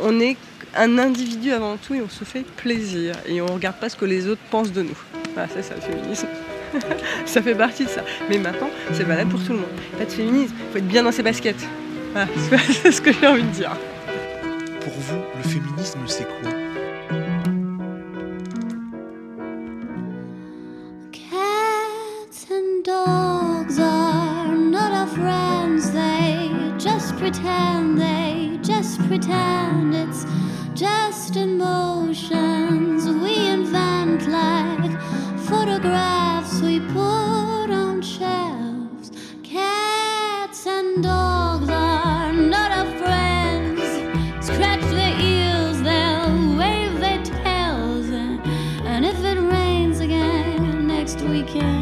On 0.00 0.18
est 0.18 0.38
un 0.74 0.98
individu 0.98 1.52
avant 1.52 1.76
tout 1.76 1.94
et 1.94 2.00
on 2.00 2.08
se 2.08 2.24
fait 2.24 2.44
plaisir 2.56 3.14
et 3.26 3.42
on 3.42 3.46
regarde 3.46 3.76
pas 3.76 3.90
ce 3.90 3.96
que 3.96 4.06
les 4.06 4.28
autres 4.28 4.40
pensent 4.50 4.72
de 4.72 4.82
nous. 4.82 4.98
Voilà, 5.34 5.48
c'est 5.52 5.62
ça 5.62 5.74
le 5.74 5.82
féminisme. 5.82 6.28
ça 7.26 7.42
fait 7.42 7.54
partie 7.54 7.84
de 7.84 7.90
ça. 7.90 8.02
Mais 8.30 8.38
maintenant, 8.38 8.70
c'est 8.94 9.04
valable 9.04 9.30
pour 9.30 9.44
tout 9.44 9.52
le 9.52 9.58
monde. 9.58 9.68
Pas 9.98 10.06
de 10.06 10.10
féminisme, 10.10 10.54
il 10.58 10.72
faut 10.72 10.78
être 10.78 10.88
bien 10.88 11.02
dans 11.02 11.12
ses 11.12 11.22
baskets. 11.22 11.66
Voilà, 12.14 12.26
c'est 12.82 12.90
ce 12.90 13.02
que 13.02 13.12
j'ai 13.12 13.26
envie 13.26 13.42
de 13.42 13.48
dire. 13.48 13.76
Pour 14.88 14.96
vous, 15.00 15.22
le 15.36 15.42
féminisme, 15.42 15.98
c'est 16.06 16.24
quoi 16.24 16.50
Cats 21.12 22.46
and 22.50 22.84
dogs 22.84 23.78
not 24.70 24.92
our 24.92 25.06
friends, 25.08 25.90
they 25.90 26.48
just 26.78 27.14
pretend, 27.18 27.98
they 27.98 28.58
just 28.62 28.98
pretend. 29.08 29.94
It's 29.94 30.24
just 30.72 31.36
emotions 31.36 33.06
we 33.06 33.46
invent 33.46 34.26
like 34.26 34.98
photographs 35.36 36.62
we 36.62 36.80
put 36.80 37.27
again. 51.50 51.77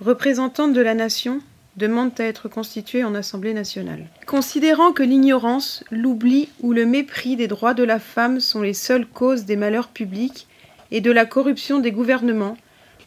Représentantes 0.00 0.72
de 0.72 0.80
la 0.80 0.94
nation, 0.94 1.40
demandent 1.76 2.18
à 2.18 2.24
être 2.24 2.48
constituées 2.48 3.04
en 3.04 3.14
Assemblée 3.14 3.54
nationale. 3.54 4.06
Considérant 4.26 4.92
que 4.92 5.02
l'ignorance, 5.02 5.84
l'oubli 5.90 6.48
ou 6.60 6.72
le 6.72 6.86
mépris 6.86 7.36
des 7.36 7.48
droits 7.48 7.74
de 7.74 7.84
la 7.84 7.98
femme 7.98 8.40
sont 8.40 8.62
les 8.62 8.74
seules 8.74 9.06
causes 9.06 9.44
des 9.44 9.56
malheurs 9.56 9.88
publics 9.88 10.46
et 10.90 11.00
de 11.00 11.10
la 11.10 11.26
corruption 11.26 11.78
des 11.78 11.92
gouvernements, 11.92 12.56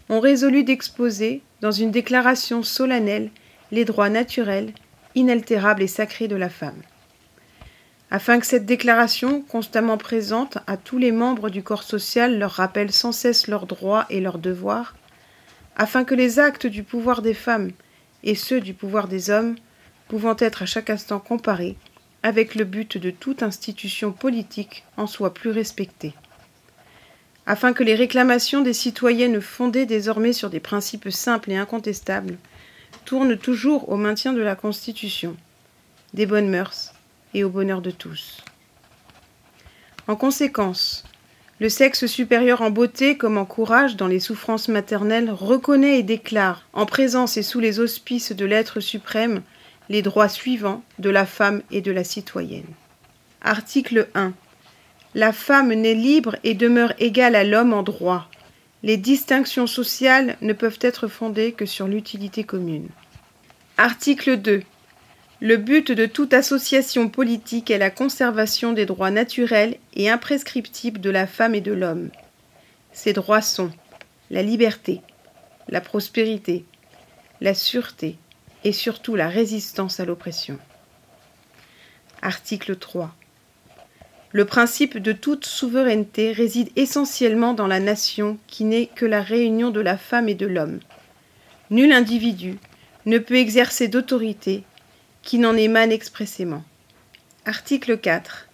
ont 0.10 0.20
résolu 0.20 0.64
d'exposer, 0.64 1.42
dans 1.62 1.72
une 1.72 1.92
déclaration 1.92 2.64
solennelle, 2.64 3.32
les 3.72 3.86
droits 3.86 4.10
naturels, 4.10 4.74
inaltérables 5.16 5.84
et 5.84 5.88
sacrés 5.88 6.28
de 6.28 6.36
la 6.36 6.50
femme. 6.50 6.82
Afin 8.12 8.40
que 8.40 8.46
cette 8.46 8.66
déclaration, 8.66 9.42
constamment 9.42 9.98
présente 9.98 10.58
à 10.66 10.78
tous 10.78 10.98
les 10.98 11.12
membres 11.12 11.50
du 11.50 11.62
corps 11.62 11.84
social, 11.84 12.40
leur 12.40 12.52
rappelle 12.52 12.92
sans 12.92 13.12
cesse 13.12 13.48
leurs 13.48 13.68
droits 13.68 14.06
et 14.10 14.20
leurs 14.20 14.40
devoirs, 14.40 14.96
afin 15.80 16.04
que 16.04 16.14
les 16.14 16.40
actes 16.40 16.68
du 16.68 16.84
pouvoir 16.84 17.22
des 17.22 17.34
femmes 17.34 17.72
et 18.24 18.36
ceux 18.36 18.60
du 18.60 18.74
pouvoir 18.74 19.08
des 19.08 19.30
hommes, 19.30 19.56
pouvant 20.10 20.36
être 20.38 20.64
à 20.64 20.66
chaque 20.66 20.90
instant 20.90 21.20
comparés, 21.20 21.78
avec 22.22 22.56
le 22.56 22.66
but 22.66 22.98
de 22.98 23.12
toute 23.12 23.44
institution 23.44 24.12
politique 24.12 24.84
en 24.98 25.08
soient 25.08 25.34
plus 25.34 25.52
respectés. 25.52 26.14
Afin 27.46 27.72
que 27.72 27.84
les 27.84 27.96
réclamations 27.96 28.60
des 28.60 28.74
citoyennes 28.74 29.40
fondées 29.40 29.86
désormais 29.86 30.34
sur 30.34 30.50
des 30.50 30.60
principes 30.60 31.10
simples 31.12 31.50
et 31.50 31.58
incontestables 31.58 32.38
tournent 33.06 33.38
toujours 33.38 33.88
au 33.88 33.96
maintien 33.96 34.34
de 34.34 34.42
la 34.42 34.56
Constitution, 34.56 35.38
des 36.14 36.26
bonnes 36.26 36.50
mœurs 36.50 36.92
et 37.34 37.46
au 37.46 37.50
bonheur 37.50 37.82
de 37.82 37.92
tous. 37.92 38.44
En 40.10 40.18
conséquence, 40.18 41.06
le 41.60 41.68
sexe 41.68 42.06
supérieur 42.06 42.62
en 42.62 42.70
beauté 42.70 43.18
comme 43.18 43.38
en 43.38 43.46
courage 43.46 43.98
dans 43.98 44.08
les 44.08 44.22
souffrances 44.22 44.70
maternelles 44.70 45.30
reconnaît 45.30 46.00
et 46.00 46.04
déclare, 46.04 46.66
en 46.72 46.86
présence 46.86 47.36
et 47.36 47.44
sous 47.44 47.60
les 47.60 47.80
auspices 47.80 48.32
de 48.32 48.46
l'être 48.46 48.80
suprême, 48.80 49.42
les 49.90 50.02
droits 50.02 50.30
suivants 50.30 50.84
de 51.00 51.10
la 51.10 51.26
femme 51.26 51.62
et 51.70 51.82
de 51.82 51.92
la 51.92 52.06
citoyenne. 52.06 52.68
Article 53.42 54.08
1. 54.14 54.34
La 55.16 55.34
femme 55.34 55.74
naît 55.74 55.96
libre 55.96 56.38
et 56.44 56.54
demeure 56.54 56.94
égale 57.00 57.36
à 57.36 57.44
l'homme 57.44 57.74
en 57.74 57.84
droit. 57.84 58.30
Les 58.84 58.96
distinctions 58.96 59.68
sociales 59.68 60.38
ne 60.42 60.54
peuvent 60.54 60.80
être 60.82 61.08
fondées 61.08 61.52
que 61.52 61.66
sur 61.66 61.88
l'utilité 61.88 62.46
commune. 62.46 62.88
Article 63.78 64.38
2. 64.38 64.62
Le 65.42 65.56
but 65.56 65.94
de 65.94 66.06
toute 66.06 66.34
association 66.34 67.08
politique 67.08 67.72
est 67.72 67.78
la 67.78 67.90
conservation 67.90 68.74
des 68.74 68.86
droits 68.86 69.10
naturels 69.10 69.78
et 69.94 70.10
imprescriptibles 70.10 71.00
de 71.00 71.10
la 71.10 71.28
femme 71.28 71.56
et 71.56 71.62
de 71.62 71.72
l'homme. 71.72 72.10
Ces 72.92 73.14
droits 73.14 73.42
sont 73.42 73.72
la 74.32 74.44
liberté, 74.44 75.02
la 75.70 75.80
prospérité, 75.80 76.66
la 77.40 77.54
sûreté 77.54 78.18
et 78.66 78.74
surtout 78.74 79.16
la 79.16 79.30
résistance 79.30 80.02
à 80.02 80.06
l'oppression. 80.06 80.60
Article 82.22 82.76
3. 82.76 83.16
Le 84.32 84.44
principe 84.44 84.98
de 84.98 85.14
toute 85.14 85.46
souveraineté 85.46 86.34
réside 86.34 86.70
essentiellement 86.76 87.54
dans 87.54 87.68
la 87.68 87.80
nation 87.80 88.38
qui 88.48 88.66
n'est 88.66 88.88
que 88.88 89.06
la 89.06 89.22
réunion 89.22 89.70
de 89.70 89.80
la 89.80 89.98
femme 89.98 90.28
et 90.28 90.36
de 90.36 90.48
l'homme. 90.48 90.80
Nul 91.70 91.94
individu 91.94 92.58
ne 93.06 93.20
peut 93.20 93.38
exercer 93.38 93.88
d'autorité 93.88 94.66
qui 95.30 95.38
n'en 95.38 95.56
émane 95.56 95.92
expressément. 95.92 96.64
Article 97.46 98.00
4. 98.00 98.48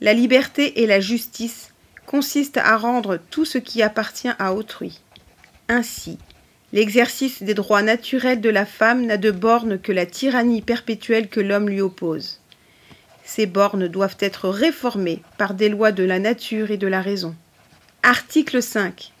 La 0.00 0.14
liberté 0.14 0.80
et 0.80 0.86
la 0.86 0.98
justice 0.98 1.74
consistent 2.06 2.56
à 2.56 2.78
rendre 2.78 3.18
tout 3.28 3.44
ce 3.44 3.58
qui 3.58 3.82
appartient 3.82 4.30
à 4.38 4.54
autrui. 4.54 5.02
Ainsi, 5.68 6.16
l'exercice 6.72 7.42
des 7.42 7.52
droits 7.52 7.82
naturels 7.82 8.40
de 8.40 8.48
la 8.48 8.64
femme 8.64 9.04
n'a 9.04 9.18
de 9.18 9.30
borne 9.30 9.78
que 9.78 9.92
la 9.92 10.06
tyrannie 10.06 10.62
perpétuelle 10.62 11.28
que 11.28 11.40
l'homme 11.40 11.68
lui 11.68 11.82
oppose. 11.82 12.40
Ces 13.24 13.44
bornes 13.44 13.88
doivent 13.88 14.16
être 14.18 14.48
réformées 14.48 15.20
par 15.36 15.52
des 15.52 15.68
lois 15.68 15.92
de 15.92 16.02
la 16.02 16.18
nature 16.18 16.70
et 16.70 16.78
de 16.78 16.86
la 16.86 17.02
raison. 17.02 17.34
Article 18.02 18.62
5. 18.62 19.12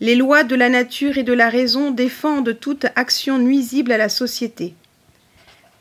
Les 0.00 0.16
lois 0.16 0.44
de 0.44 0.54
la 0.54 0.68
nature 0.68 1.16
et 1.16 1.22
de 1.22 1.32
la 1.32 1.48
raison 1.48 1.92
défendent 1.92 2.60
toute 2.60 2.84
action 2.94 3.38
nuisible 3.38 3.92
à 3.92 3.96
la 3.96 4.10
société. 4.10 4.74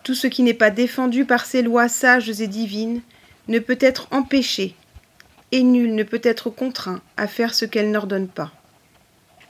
Tout 0.04 0.16
ce 0.16 0.28
qui 0.28 0.44
n'est 0.44 0.54
pas 0.54 0.72
défendu 0.72 1.26
par 1.26 1.46
ces 1.46 1.62
lois 1.62 1.88
sages 1.88 2.42
et 2.42 2.48
divines 2.48 3.02
ne 3.48 3.60
peut 3.60 3.78
être 3.80 4.08
empêché, 4.12 4.76
et 5.52 5.64
nul 5.64 5.94
ne 5.96 6.04
peut 6.04 6.22
être 6.24 6.50
contraint 6.50 7.02
à 7.18 7.28
faire 7.28 7.54
ce 7.54 7.66
qu'elles 7.66 7.92
n'ordonnent 7.92 8.28
pas. 8.28 8.52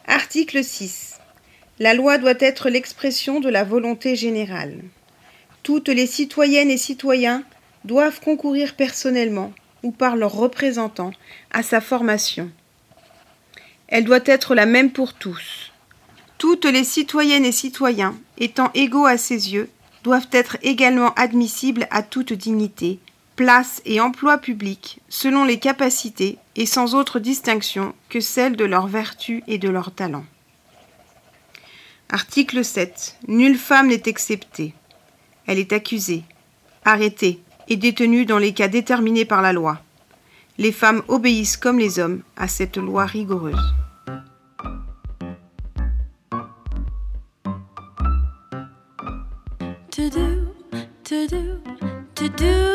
Article 0.07 0.63
6. 0.63 1.19
La 1.79 1.93
loi 1.93 2.17
doit 2.17 2.33
être 2.39 2.69
l'expression 2.69 3.39
de 3.39 3.49
la 3.49 3.63
volonté 3.63 4.15
générale. 4.15 4.79
Toutes 5.63 5.89
les 5.89 6.07
citoyennes 6.07 6.69
et 6.69 6.77
citoyens 6.77 7.43
doivent 7.85 8.19
concourir 8.19 8.75
personnellement 8.75 9.53
ou 9.83 9.91
par 9.91 10.15
leurs 10.15 10.33
représentants 10.33 11.13
à 11.51 11.63
sa 11.63 11.81
formation. 11.81 12.51
Elle 13.87 14.03
doit 14.03 14.19
être 14.25 14.53
la 14.53 14.65
même 14.65 14.91
pour 14.91 15.13
tous. 15.13 15.71
Toutes 16.37 16.65
les 16.65 16.83
citoyennes 16.83 17.45
et 17.45 17.51
citoyens, 17.51 18.17
étant 18.37 18.71
égaux 18.73 19.05
à 19.05 19.17
ses 19.17 19.53
yeux, 19.53 19.69
doivent 20.03 20.29
être 20.31 20.57
également 20.61 21.13
admissibles 21.13 21.87
à 21.91 22.03
toute 22.03 22.33
dignité, 22.33 22.99
place 23.35 23.81
et 23.85 23.99
emploi 23.99 24.37
public, 24.37 24.99
selon 25.09 25.43
les 25.43 25.59
capacités 25.59 26.37
et 26.55 26.65
sans 26.65 26.95
autre 26.95 27.19
distinction 27.19 27.93
que 28.09 28.19
celle 28.19 28.55
de 28.55 28.65
leur 28.65 28.87
vertu 28.87 29.43
et 29.47 29.57
de 29.57 29.69
leur 29.69 29.91
talent. 29.91 30.25
Article 32.09 32.65
7. 32.65 33.17
Nulle 33.27 33.57
femme 33.57 33.87
n'est 33.87 34.03
exceptée. 34.05 34.73
Elle 35.47 35.59
est 35.59 35.73
accusée, 35.73 36.23
arrêtée 36.83 37.39
et 37.69 37.77
détenue 37.77 38.25
dans 38.25 38.37
les 38.37 38.53
cas 38.53 38.67
déterminés 38.67 39.25
par 39.25 39.41
la 39.41 39.53
loi. 39.53 39.79
Les 40.57 40.71
femmes 40.71 41.03
obéissent 41.07 41.57
comme 41.57 41.79
les 41.79 41.99
hommes 41.99 42.21
à 42.35 42.47
cette 42.47 42.77
loi 42.77 43.05
rigoureuse. 43.05 43.73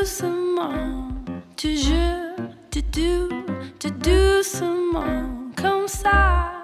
Do 0.06 0.12
doucement, 0.12 1.08
toujours, 1.56 2.36
to 2.70 2.80
do, 2.92 3.28
to 3.80 3.90
doucement, 3.90 5.50
comme 5.56 5.88
ça. 5.88 6.62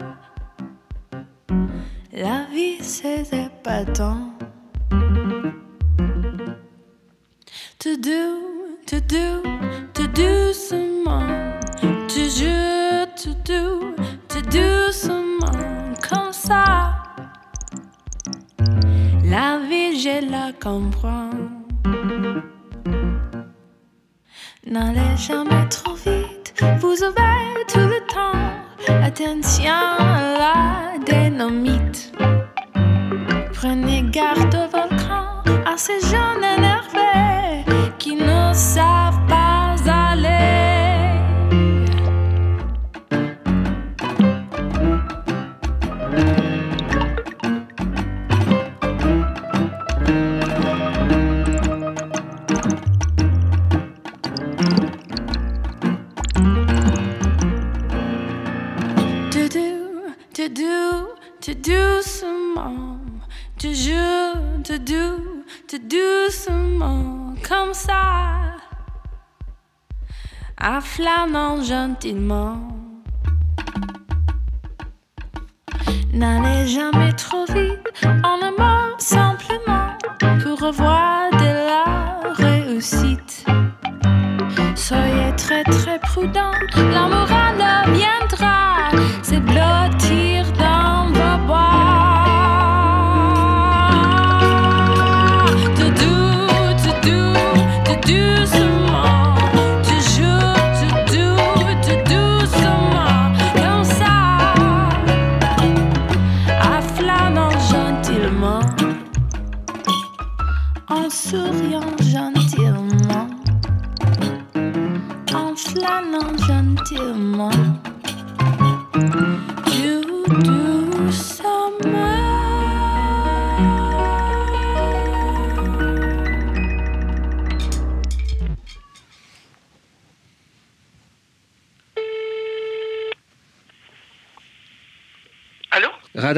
La 2.12 2.46
vie 2.52 2.78
c'est 2.80 3.26
épatant. 3.32 4.30
To 7.80 7.96
do, 7.96 8.78
to 8.86 9.00
do, 9.00 9.42
to 9.94 10.06
doucement, 10.14 11.58
toujours, 12.06 13.08
to 13.16 13.34
do, 13.44 13.94
to 14.28 14.40
doucement, 14.42 15.94
comme 16.08 16.32
ça. 16.32 16.92
La 19.24 19.58
vie, 19.68 19.98
je 19.98 20.30
la 20.30 20.52
comprends. 20.52 21.30
N'allez 24.64 25.16
jamais 25.16 25.68
trop 25.68 25.94
vite, 25.94 26.54
vous 26.78 27.02
avez 27.02 27.64
tout 27.66 27.80
le 27.80 27.98
temps. 28.06 29.02
Attention 29.02 29.72
à 29.98 30.38
la 30.38 30.98
dynamite. 31.04 32.12
Prenez 33.52 34.04
garde 34.10 34.54
au 34.54 34.68
volcan, 34.70 35.42
à 35.66 35.76
ces 35.76 36.00
jeunes 36.00 36.44
énervés 36.44 37.64
qui 37.98 38.14
ne 38.14 38.52
savent 38.54 39.26
pas 39.28 39.41
To 59.30 59.48
do, 59.48 60.14
to 60.34 60.48
do, 60.48 61.08
to 61.40 61.54
doucement. 61.54 62.98
Toujours, 63.58 64.62
to 64.64 64.78
do, 64.78 65.44
to 65.68 65.78
doucement. 65.78 67.36
Comme 67.48 67.74
ça. 67.74 68.56
En 70.60 70.80
flânant 70.80 71.62
gentiment. 71.62 72.58
N'allez 76.12 76.66
jamais 76.66 77.12
trop 77.14 77.46
vite, 77.46 77.88
en 78.04 78.42
un 78.42 78.50
mot 78.50 78.98
simplement, 78.98 79.96
pour 80.42 80.60
revoir 80.60 81.30
de 81.30 81.50
la 81.70 82.32
réussite. 82.34 83.31
Soyez 84.92 85.34
très 85.38 85.64
très 85.64 85.98
prudent, 86.00 86.52
la 86.76 87.08
morale 87.08 87.56
viendra 87.94 88.21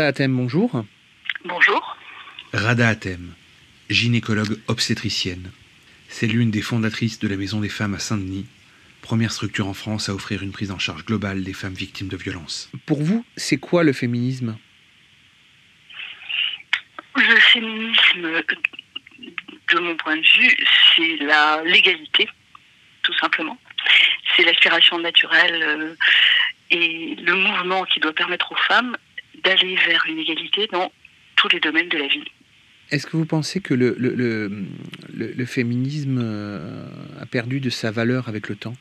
Rada 0.04 0.16
Atem, 0.16 0.36
bonjour. 0.36 0.84
Bonjour. 1.46 1.96
Rada 2.52 2.88
Atem, 2.88 3.32
gynécologue 3.88 4.60
obstétricienne. 4.68 5.50
C'est 6.08 6.26
l'une 6.26 6.50
des 6.50 6.60
fondatrices 6.60 7.18
de 7.20 7.26
la 7.26 7.36
Maison 7.36 7.62
des 7.62 7.70
femmes 7.70 7.94
à 7.94 7.98
Saint-Denis, 7.98 8.44
première 9.00 9.32
structure 9.32 9.66
en 9.66 9.72
France 9.72 10.10
à 10.10 10.14
offrir 10.14 10.42
une 10.42 10.52
prise 10.52 10.70
en 10.70 10.78
charge 10.78 11.06
globale 11.06 11.42
des 11.42 11.54
femmes 11.54 11.72
victimes 11.72 12.08
de 12.08 12.18
violences. 12.18 12.70
Pour 12.84 13.02
vous, 13.02 13.24
c'est 13.38 13.56
quoi 13.56 13.82
le 13.82 13.94
féminisme? 13.94 14.58
Le 17.16 17.36
féminisme, 17.36 18.42
de 19.72 19.78
mon 19.78 19.96
point 19.96 20.16
de 20.16 20.38
vue, 20.38 20.66
c'est 20.94 21.24
la 21.24 21.62
l'égalité 21.64 22.28
tout 23.04 23.14
simplement. 23.14 23.56
C'est 24.36 24.44
l'aspiration 24.44 24.98
naturelle 24.98 25.62
euh, 25.62 25.94
et 26.70 27.14
le 27.22 27.34
mouvement 27.36 27.84
qui 27.84 28.00
doit 28.00 28.12
permettre 28.12 28.52
aux 28.52 28.56
femmes 28.68 28.98
d'aller 29.42 29.76
vers 29.76 30.04
une 30.06 30.18
égalité 30.18 30.66
dans 30.72 30.92
tous 31.36 31.48
les 31.48 31.60
domaines 31.60 31.88
de 31.88 31.98
la 31.98 32.06
vie. 32.06 32.24
Est-ce 32.90 33.06
que 33.06 33.16
vous 33.16 33.26
pensez 33.26 33.60
que 33.60 33.74
le, 33.74 33.96
le, 33.98 34.14
le, 34.14 35.32
le 35.32 35.46
féminisme 35.46 36.20
euh, 36.22 36.86
a 37.20 37.26
perdu 37.26 37.60
de 37.60 37.70
sa 37.70 37.90
valeur 37.90 38.28
avec 38.28 38.48
le 38.48 38.56
temps? 38.56 38.74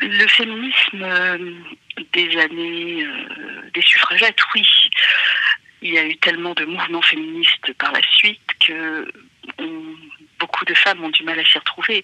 Le 0.00 0.26
féminisme 0.26 1.02
euh, 1.02 1.38
des 2.12 2.36
années 2.38 3.06
des 3.72 3.82
suffragettes, 3.82 4.40
oui. 4.54 4.64
Il 5.82 5.92
y 5.92 5.98
a 5.98 6.06
eu 6.06 6.16
tellement 6.16 6.54
de 6.54 6.64
mouvements 6.64 7.02
féministes 7.02 7.72
par 7.78 7.92
la 7.92 8.00
suite 8.02 8.40
que 8.66 9.06
on, 9.58 9.94
beaucoup 10.38 10.64
de 10.64 10.74
femmes 10.74 11.04
ont 11.04 11.10
du 11.10 11.22
mal 11.22 11.38
à 11.38 11.44
s'y 11.44 11.58
retrouver, 11.58 12.02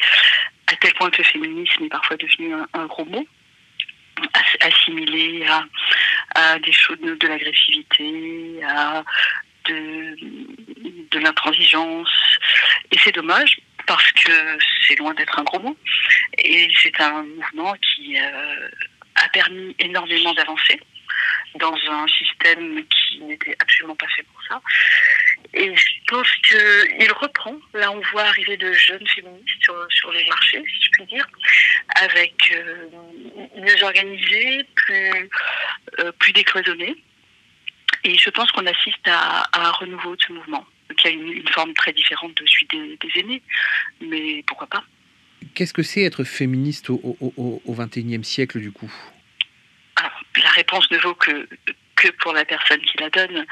à 0.66 0.76
tel 0.76 0.92
point 0.94 1.10
que 1.10 1.18
le 1.18 1.24
féminisme 1.24 1.84
est 1.84 1.88
parfois 1.88 2.16
devenu 2.16 2.54
un, 2.72 2.86
gros 2.86 3.04
mot 3.04 3.26
assimilé 4.60 5.46
à, 5.46 5.64
à 6.34 6.58
des 6.58 6.72
choses 6.72 7.00
de, 7.00 7.26
l'agressivité, 7.26 8.60
à 8.66 9.04
de, 9.66 11.18
l'intransigeance. 11.18 12.08
Et 12.92 12.98
c'est 12.98 13.14
dommage 13.14 13.60
parce 13.86 14.10
que 14.12 14.58
c'est 14.86 14.96
loin 14.96 15.14
d'être 15.14 15.38
un 15.38 15.44
gros 15.44 15.60
mot. 15.60 15.76
Et 16.38 16.68
c'est 16.82 17.00
un 17.00 17.22
mouvement 17.22 17.74
qui 17.74 18.18
euh, 18.18 18.68
a 19.16 19.28
permis 19.28 19.74
énormément 19.78 20.32
d'avancer 20.34 20.80
dans 21.56 21.74
un 21.88 22.06
système 22.08 22.84
qui 22.86 23.20
n'était 23.20 23.56
absolument 23.58 23.96
pas 23.96 24.06
fait 24.08 24.22
pour 24.22 24.42
ça. 24.48 24.60
Et 25.52 25.74
je 25.74 25.86
pense 26.06 26.28
qu'il 26.46 27.12
reprend. 27.12 27.56
Là, 27.74 27.90
on 27.90 28.00
voit 28.12 28.24
arriver 28.24 28.56
de 28.56 28.72
jeunes 28.72 29.06
féministes 29.06 29.62
sur, 29.62 29.74
sur 29.90 30.12
les 30.12 30.24
marchés, 30.26 30.62
si 30.66 30.84
je 30.84 30.90
puis 30.92 31.06
dire, 31.06 31.26
avec 31.96 32.34
euh, 32.52 32.86
mieux 33.56 33.82
organisés, 33.82 34.64
plus, 34.76 35.30
euh, 36.00 36.12
plus. 36.18 36.32
Et 38.04 38.16
je 38.16 38.30
pense 38.30 38.50
qu'on 38.52 38.66
assiste 38.66 39.06
à, 39.06 39.44
un 39.52 39.70
renouveau 39.72 40.16
de 40.16 40.22
ce 40.22 40.32
mouvement, 40.32 40.64
qui 40.96 41.08
a 41.08 41.10
une, 41.10 41.46
forme 41.48 41.74
très 41.74 41.92
différente 41.92 42.34
de 42.36 42.46
celui 42.46 42.96
des, 42.98 43.20
aînés. 43.20 43.42
Mais 44.00 44.42
pourquoi 44.46 44.68
pas? 44.68 44.84
Qu'est-ce 45.54 45.74
que 45.74 45.82
c'est 45.82 46.02
être 46.02 46.22
féministe 46.22 46.90
au 46.90 47.64
XXIe 47.68 48.24
siècle, 48.24 48.60
du 48.60 48.70
coup? 48.70 48.90
La 50.42 50.50
réponse 50.50 50.90
ne 50.90 50.98
vaut 50.98 51.14
que, 51.14 51.48
pour 52.20 52.32
la 52.32 52.44
personne 52.44 52.80
qui 52.82 52.96
la 52.98 53.10
donne. 53.10 53.46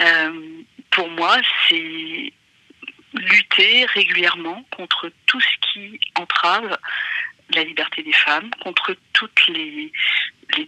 Euh, 0.00 0.62
pour 0.90 1.08
moi, 1.08 1.36
c'est 1.68 2.32
lutter 3.14 3.84
régulièrement 3.86 4.64
contre 4.70 5.10
tout 5.26 5.40
ce 5.40 5.72
qui 5.72 5.98
entrave 6.14 6.78
la 7.54 7.64
liberté 7.64 8.02
des 8.02 8.12
femmes, 8.12 8.50
contre 8.62 8.96
toutes 9.12 9.48
les, 9.48 9.92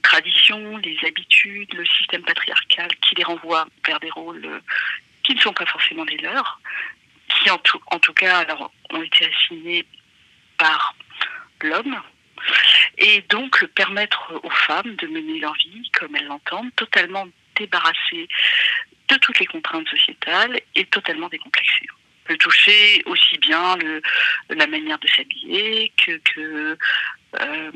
traditions, 0.02 0.76
les 0.78 0.96
habitudes, 1.06 1.72
le 1.74 1.84
système 1.86 2.22
patriarcal 2.22 2.88
qui 2.96 3.14
les 3.14 3.24
renvoie 3.24 3.66
vers 3.86 4.00
des 4.00 4.10
rôles 4.10 4.60
qui 5.22 5.34
ne 5.34 5.40
sont 5.40 5.52
pas 5.52 5.66
forcément 5.66 6.04
les 6.04 6.16
leurs, 6.16 6.60
qui 7.28 7.50
en 7.50 7.58
tout, 7.58 7.78
cas 8.14 8.44
ont 8.90 9.02
été 9.02 9.26
assignés 9.26 9.86
par 10.58 10.94
l'homme, 11.60 12.00
et 12.98 13.22
donc 13.28 13.64
permettre 13.74 14.40
aux 14.42 14.50
femmes 14.50 14.94
de 14.96 15.06
mener 15.06 15.38
leur 15.38 15.54
vie 15.54 15.90
comme 15.92 16.14
elles 16.16 16.26
l'entendent, 16.26 16.74
totalement 16.76 17.26
débarrassées 17.56 18.28
de 19.08 19.16
toutes 19.16 19.38
les 19.38 19.46
contraintes 19.46 19.88
sociétales 19.88 20.60
et 20.74 20.86
totalement 20.86 21.28
décomplexées. 21.28 21.86
peut 22.24 22.36
toucher 22.36 23.02
aussi 23.06 23.36
bien 23.38 23.76
le, 23.76 24.00
la 24.50 24.66
manière 24.66 24.98
de 24.98 25.08
s'habiller 25.08 25.92
que, 25.96 26.16
que 26.18 26.78
euh, 27.40 27.70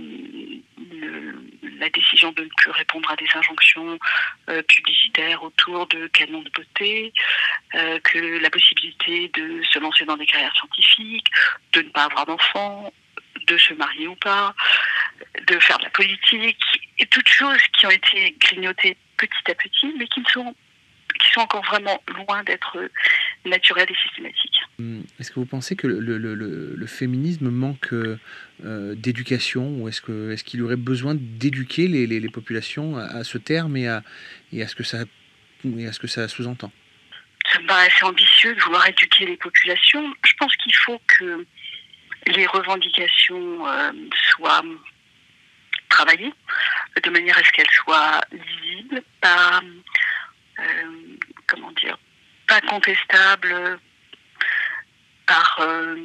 la 1.78 1.88
décision 1.90 2.32
de 2.32 2.42
ne 2.42 2.48
plus 2.56 2.70
répondre 2.70 3.10
à 3.10 3.16
des 3.16 3.28
injonctions 3.34 3.98
euh, 4.48 4.62
publicitaires 4.62 5.42
autour 5.42 5.86
de 5.88 6.06
canons 6.08 6.42
de 6.42 6.50
beauté, 6.50 7.12
euh, 7.74 7.98
que 8.00 8.38
la 8.38 8.50
possibilité 8.50 9.30
de 9.34 9.62
se 9.70 9.78
lancer 9.78 10.04
dans 10.04 10.16
des 10.16 10.26
carrières 10.26 10.54
scientifiques, 10.56 11.26
de 11.72 11.82
ne 11.82 11.88
pas 11.88 12.04
avoir 12.04 12.26
d'enfants, 12.26 12.92
de 13.46 13.58
se 13.58 13.74
marier 13.74 14.08
ou 14.08 14.16
pas, 14.16 14.54
de 15.46 15.58
faire 15.60 15.78
de 15.78 15.84
la 15.84 15.90
politique, 15.90 16.58
et 16.98 17.06
toutes 17.06 17.28
choses 17.28 17.62
qui 17.78 17.86
ont 17.86 17.90
été 17.90 18.36
grignotées 18.40 18.96
petit 19.16 19.50
à 19.50 19.54
petit, 19.54 19.94
mais 19.98 20.06
qui, 20.08 20.22
sont, 20.32 20.54
qui 21.18 21.32
sont 21.32 21.40
encore 21.40 21.64
vraiment 21.64 22.02
loin 22.08 22.42
d'être 22.44 22.78
naturelles 23.44 23.88
et 23.90 24.08
systématiques. 24.08 24.60
Hum, 24.78 25.04
est-ce 25.18 25.30
que 25.30 25.40
vous 25.40 25.46
pensez 25.46 25.76
que 25.76 25.86
le, 25.86 26.00
le, 26.00 26.34
le, 26.34 26.86
féminisme 26.86 27.48
manque 27.48 27.92
euh, 27.92 28.18
d'éducation 28.94 29.68
ou 29.78 29.88
est-ce 29.88 30.02
qu'il 30.02 30.32
est 30.32 30.44
qu'il 30.44 30.62
aurait 30.62 30.76
besoin 30.76 31.14
d'éduquer 31.14 31.88
les, 31.88 32.06
les, 32.06 32.20
les, 32.20 32.28
populations 32.28 32.96
à, 32.96 33.24
ce 33.24 33.38
terme 33.38 33.76
et 33.76 33.88
à, 33.88 34.02
et 34.52 34.62
à 34.62 34.68
ce 34.68 34.74
que 34.74 34.82
ça, 34.82 35.04
et 35.64 35.86
à 35.86 35.92
ce 35.92 35.98
que 35.98 36.06
ça 36.06 36.28
sous-entend? 36.28 36.72
Ça 37.52 37.60
me 37.60 37.66
paraît 37.66 37.86
assez 37.86 38.04
ambitieux 38.04 38.54
de 38.54 38.60
vouloir 38.60 38.86
éduquer 38.88 39.24
les 39.24 39.36
populations. 39.36 40.12
Je 40.24 40.32
pense 40.38 40.54
qu'il 40.56 40.74
faut 40.74 41.00
que 41.06 41.46
les 42.26 42.46
revendications 42.46 43.66
euh, 43.66 43.92
soient 44.30 44.62
travaillées 45.88 46.32
de 47.02 47.10
manière 47.10 47.38
à 47.38 47.44
ce 47.44 47.52
qu'elles 47.52 47.70
soient 47.70 48.20
lisibles, 48.32 49.02
pas 49.20 49.60
euh, 50.58 51.16
comment 51.46 51.70
dire, 51.72 51.98
pas 52.46 52.60
contestables 52.62 53.78
par 55.26 55.58
euh, 55.60 55.96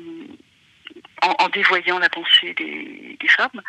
en, 1.22 1.50
dévoyant 1.50 2.00
la 2.00 2.10
pensée 2.10 2.54
des, 2.54 3.18
femmes. 3.30 3.62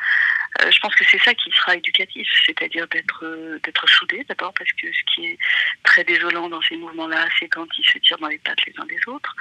je 0.58 0.78
pense 0.80 0.94
que 0.96 1.04
c'est 1.04 1.22
ça 1.22 1.34
qui 1.34 1.52
sera 1.52 1.76
éducatif, 1.76 2.26
c'est-à-dire 2.44 2.88
d'être 2.88 3.58
d'être 3.62 3.88
soudés 3.88 4.24
d'abord, 4.28 4.52
parce 4.54 4.72
que 4.72 4.92
ce 4.92 5.14
qui 5.14 5.26
est 5.26 5.38
très 5.84 6.02
désolant 6.02 6.48
dans 6.48 6.62
ces 6.62 6.76
mouvements-là, 6.76 7.28
c'est 7.38 7.48
quand 7.48 7.66
ils 7.78 7.86
se 7.86 7.98
tirent 7.98 8.18
dans 8.18 8.28
les 8.28 8.38
pattes 8.38 8.64
les 8.66 8.74
uns 8.78 8.86
des 8.86 8.98
autres. 9.06 9.36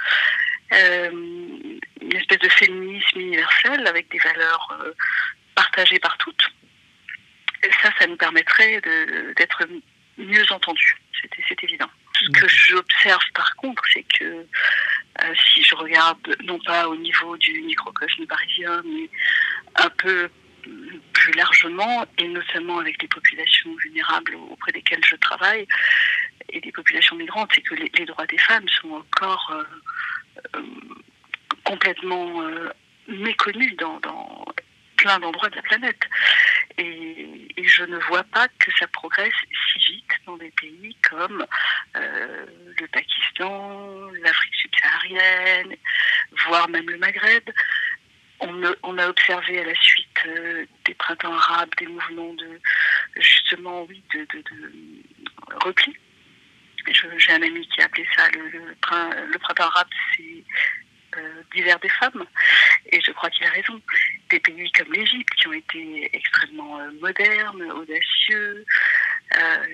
Euh, 0.72 1.10
une 1.10 2.16
espèce 2.16 2.38
de 2.38 2.48
féminisme 2.48 3.20
universel 3.20 3.86
avec 3.86 4.10
des 4.10 4.18
valeurs 4.18 4.78
euh, 4.80 4.92
partagées 5.54 5.98
par 5.98 6.16
toutes. 6.18 6.50
Et 7.62 7.70
ça, 7.82 7.90
ça 7.98 8.06
nous 8.06 8.16
permettrait 8.16 8.80
d'être 9.36 9.62
mieux 10.18 10.44
entendus. 10.50 10.96
C'est 11.48 11.62
évident. 11.62 11.88
Ce 12.14 12.30
que 12.30 12.48
j'observe 12.48 13.22
par 13.34 13.54
contre, 13.56 13.82
c'est 13.92 14.04
que 14.18 14.24
euh, 14.24 15.34
si 15.52 15.62
je 15.62 15.74
regarde 15.74 16.36
non 16.44 16.58
pas 16.60 16.88
au 16.88 16.96
niveau 16.96 17.36
du 17.36 17.60
microcosme 17.62 18.26
parisien, 18.26 18.82
mais 18.84 19.08
un 19.76 19.90
peu 19.90 20.28
plus 21.12 21.32
largement, 21.32 22.06
et 22.18 22.28
notamment 22.28 22.78
avec 22.78 23.00
les 23.02 23.08
populations 23.08 23.74
vulnérables 23.76 24.34
auprès 24.36 24.72
desquelles 24.72 25.04
je 25.04 25.16
travaille, 25.16 25.66
et 26.48 26.60
des 26.60 26.72
populations 26.72 27.16
migrantes, 27.16 27.50
c'est 27.54 27.62
que 27.62 27.74
les, 27.74 28.06
droits 28.06 28.26
des 28.26 28.38
femmes 28.38 28.68
sont 28.68 28.92
encore 28.92 29.50
euh, 29.52 29.64
complètement 31.64 32.42
euh, 32.42 32.70
méconnu 33.08 33.72
dans, 33.72 34.00
plein 34.96 35.18
d'endroits 35.18 35.50
de 35.50 35.56
la 35.56 35.62
planète. 35.62 36.02
Et, 36.78 37.48
je 37.64 37.84
ne 37.84 37.96
vois 38.08 38.24
pas 38.24 38.48
que 38.48 38.70
ça 38.78 38.86
progresse 38.88 39.32
si 39.72 39.78
vite 39.78 40.12
dans 40.26 40.36
des 40.36 40.50
pays 40.50 40.96
comme 41.08 41.46
euh, 41.96 42.46
le 42.78 42.86
Pakistan, 42.88 44.10
l'Afrique 44.22 44.54
subsaharienne, 44.54 45.76
voire 46.46 46.68
même 46.68 46.88
le 46.90 46.98
Maghreb. 46.98 47.48
On, 48.40 48.98
a 48.98 49.08
observé 49.08 49.60
à 49.60 49.64
la 49.64 49.74
suite 49.76 50.28
des 50.84 50.94
printemps 50.94 51.32
arabes 51.32 51.70
des 51.78 51.86
mouvements 51.86 52.34
de 52.34 52.60
justement 53.20 53.84
oui 53.84 54.02
de 54.12 54.26
repli 55.64 55.96
j'ai 56.86 57.32
un 57.32 57.42
ami 57.42 57.66
qui 57.68 57.80
a 57.80 57.84
appelé 57.84 58.06
ça 58.16 58.28
le, 58.30 58.48
le, 58.48 59.38
printemps 59.38 59.64
arabe, 59.64 59.88
c'est 60.16 60.44
euh, 61.16 61.42
d'hiver 61.52 61.78
des 61.80 61.88
femmes. 61.88 62.24
Et 62.90 63.00
je 63.00 63.12
crois 63.12 63.30
qu'il 63.30 63.46
a 63.46 63.50
raison. 63.50 63.80
Des 64.30 64.40
pays 64.40 64.70
comme 64.72 64.92
l'Égypte 64.92 65.34
qui 65.34 65.46
ont 65.48 65.52
été 65.52 66.10
extrêmement 66.12 66.80
euh, 66.80 66.90
modernes, 67.00 67.62
audacieux, 67.72 68.64
euh, 69.36 69.66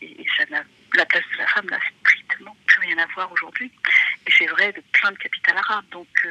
et, 0.00 0.24
ça 0.36 0.44
n'a, 0.50 0.62
la 0.94 1.06
place 1.06 1.24
de 1.32 1.38
la 1.38 1.46
femme 1.48 1.66
n'a 1.68 1.80
strictement 2.00 2.56
plus 2.66 2.80
rien 2.80 2.98
à 2.98 3.06
voir 3.14 3.30
aujourd'hui. 3.32 3.72
Et 4.26 4.32
c'est 4.32 4.46
vrai 4.46 4.72
de 4.72 4.82
plein 4.92 5.12
de 5.12 5.18
capitales 5.18 5.58
arabes. 5.58 5.88
Donc 5.90 6.28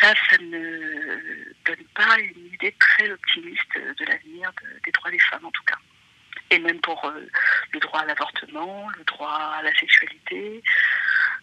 ça, 0.00 0.12
ça 0.28 0.38
ne 0.38 1.52
donne 1.64 1.84
pas 1.94 2.18
une 2.18 2.46
idée 2.52 2.74
très 2.78 3.10
optimiste 3.10 3.74
de 3.76 4.04
l'avenir 4.04 4.50
des 4.84 4.90
droits 4.90 5.10
des 5.10 5.18
femmes 5.18 5.44
en 5.44 5.50
tout 5.50 5.64
cas 5.64 5.78
et 6.52 6.58
même 6.58 6.80
pour 6.80 7.04
euh, 7.04 7.26
le 7.72 7.80
droit 7.80 8.00
à 8.00 8.06
l'avortement, 8.06 8.88
le 8.96 9.04
droit 9.04 9.54
à 9.58 9.62
la 9.62 9.74
sexualité. 9.74 10.62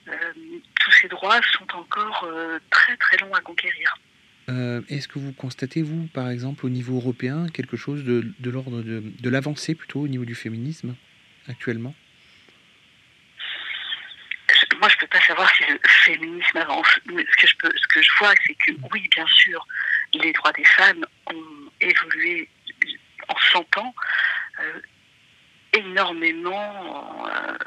Euh, 0.08 0.14
tous 0.80 0.92
ces 0.92 1.08
droits 1.08 1.42
sont 1.58 1.76
encore 1.76 2.24
euh, 2.24 2.60
très 2.70 2.96
très 2.98 3.18
longs 3.18 3.34
à 3.34 3.42
conquérir. 3.42 3.96
Est-ce 4.90 5.08
que 5.08 5.20
vous 5.20 5.32
constatez, 5.32 5.84
vous, 5.84 6.08
par 6.08 6.28
exemple, 6.28 6.66
au 6.66 6.70
niveau 6.70 6.96
européen, 6.96 7.46
quelque 7.54 7.78
chose 7.78 8.04
de, 8.04 8.34
de 8.40 8.50
l'ordre 8.50 8.82
de, 8.82 9.04
de 9.06 9.30
l'avancée 9.30 9.76
plutôt 9.76 10.00
au 10.00 10.08
niveau 10.08 10.26
du 10.26 10.34
féminisme 10.34 10.96
actuellement? 11.48 11.94
Moi, 14.80 14.90
je 14.90 14.96
ne 14.96 15.00
peux 15.02 15.08
pas 15.08 15.22
savoir 15.22 15.48
si 15.54 15.64
le 15.70 15.78
féminisme 15.88 16.58
avance. 16.58 16.88
Ce 17.06 17.12
que 17.12 17.48
je, 17.48 17.56
peux, 17.58 17.72
ce 17.76 17.88
que 17.94 18.02
je 18.02 18.10
vois, 18.18 18.34
c'est 18.48 18.56
que 18.56 18.72
oui, 18.92 19.08
bien 19.12 19.28
sûr, 19.28 19.68
les 20.14 20.34
droits 20.34 20.54
des 20.54 20.64
femmes 20.64 21.06
ont 21.28 21.72
évolué 21.82 22.50
en 23.28 23.36
100 23.52 23.78
ans 23.78 23.94
euh, 24.60 24.82
énormément, 25.74 27.28
euh, 27.28 27.58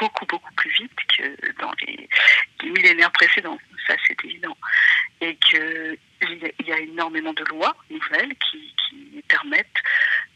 beaucoup, 0.00 0.26
beaucoup 0.26 0.52
plus 0.54 0.70
vite 0.70 0.98
que 1.16 1.52
dans 1.60 1.72
les, 1.86 2.08
millénaires 2.62 3.12
précédents. 3.12 3.58
Ça, 3.86 3.94
c'est 4.06 4.24
évident. 4.24 4.56
Et 5.20 5.36
qu'il 5.36 5.98
y, 6.66 6.72
a 6.72 6.78
énormément 6.80 7.32
de 7.32 7.44
lois 7.44 7.76
nouvelles 7.90 8.34
qui, 8.36 8.74
qui 8.88 9.22
permettent 9.28 9.82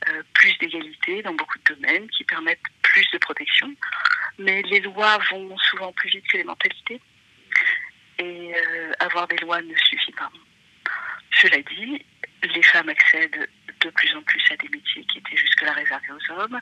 euh, 0.08 0.22
plus 0.34 0.56
d'égalité 0.58 1.22
dans 1.22 1.34
beaucoup 1.34 1.58
de 1.58 1.74
domaines, 1.74 2.08
qui 2.08 2.24
permettent 2.24 2.60
plus 2.82 3.10
de 3.12 3.18
protection. 3.18 3.74
Mais 4.38 4.62
les 4.62 4.80
lois 4.80 5.18
vont 5.30 5.56
souvent 5.58 5.92
plus 5.92 6.10
vite 6.10 6.26
que 6.28 6.36
les 6.38 6.44
mentalités. 6.44 7.00
Et 8.18 8.54
euh, 8.54 8.92
avoir 9.00 9.26
des 9.28 9.36
lois 9.38 9.60
ne 9.62 9.74
suffit 9.76 10.12
pas. 10.12 10.30
Cela 11.32 11.58
dit, 11.62 12.04
les 12.42 12.62
femmes 12.62 12.88
accèdent 12.88 13.48
de 13.80 13.90
plus 13.90 14.14
en 14.14 14.22
plus 14.22 14.42
à 14.50 14.56
des 14.56 14.68
métiers 14.68 15.04
qui 15.04 15.18
étaient 15.18 15.36
jusque-là 15.36 15.72
réservés 15.72 16.12
aux 16.12 16.32
hommes. 16.32 16.60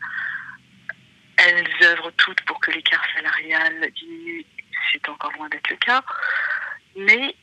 Elles 1.36 1.68
œuvrent 1.82 2.12
toutes 2.12 2.40
pour 2.42 2.60
que 2.60 2.70
l'écart 2.70 3.04
salarial 3.14 3.90
diminue, 3.92 4.44
c'est 4.92 5.08
encore 5.08 5.32
loin 5.32 5.48
d'être 5.48 5.70
le 5.70 5.76
cas. 5.76 6.02
Mais 6.96 7.34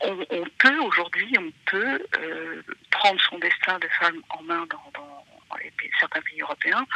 on, 0.00 0.44
peut 0.58 0.78
aujourd'hui, 0.80 1.34
on 1.38 1.50
peut 1.66 2.06
euh, 2.18 2.62
prendre 2.90 3.20
son 3.22 3.38
destin 3.38 3.78
de 3.78 3.88
femme 4.00 4.20
en 4.30 4.42
main 4.42 4.66
dans 4.66 5.56
les 5.62 5.70
pays- 5.72 5.90
certains 5.98 6.20
pays 6.20 6.40
européens 6.42 6.86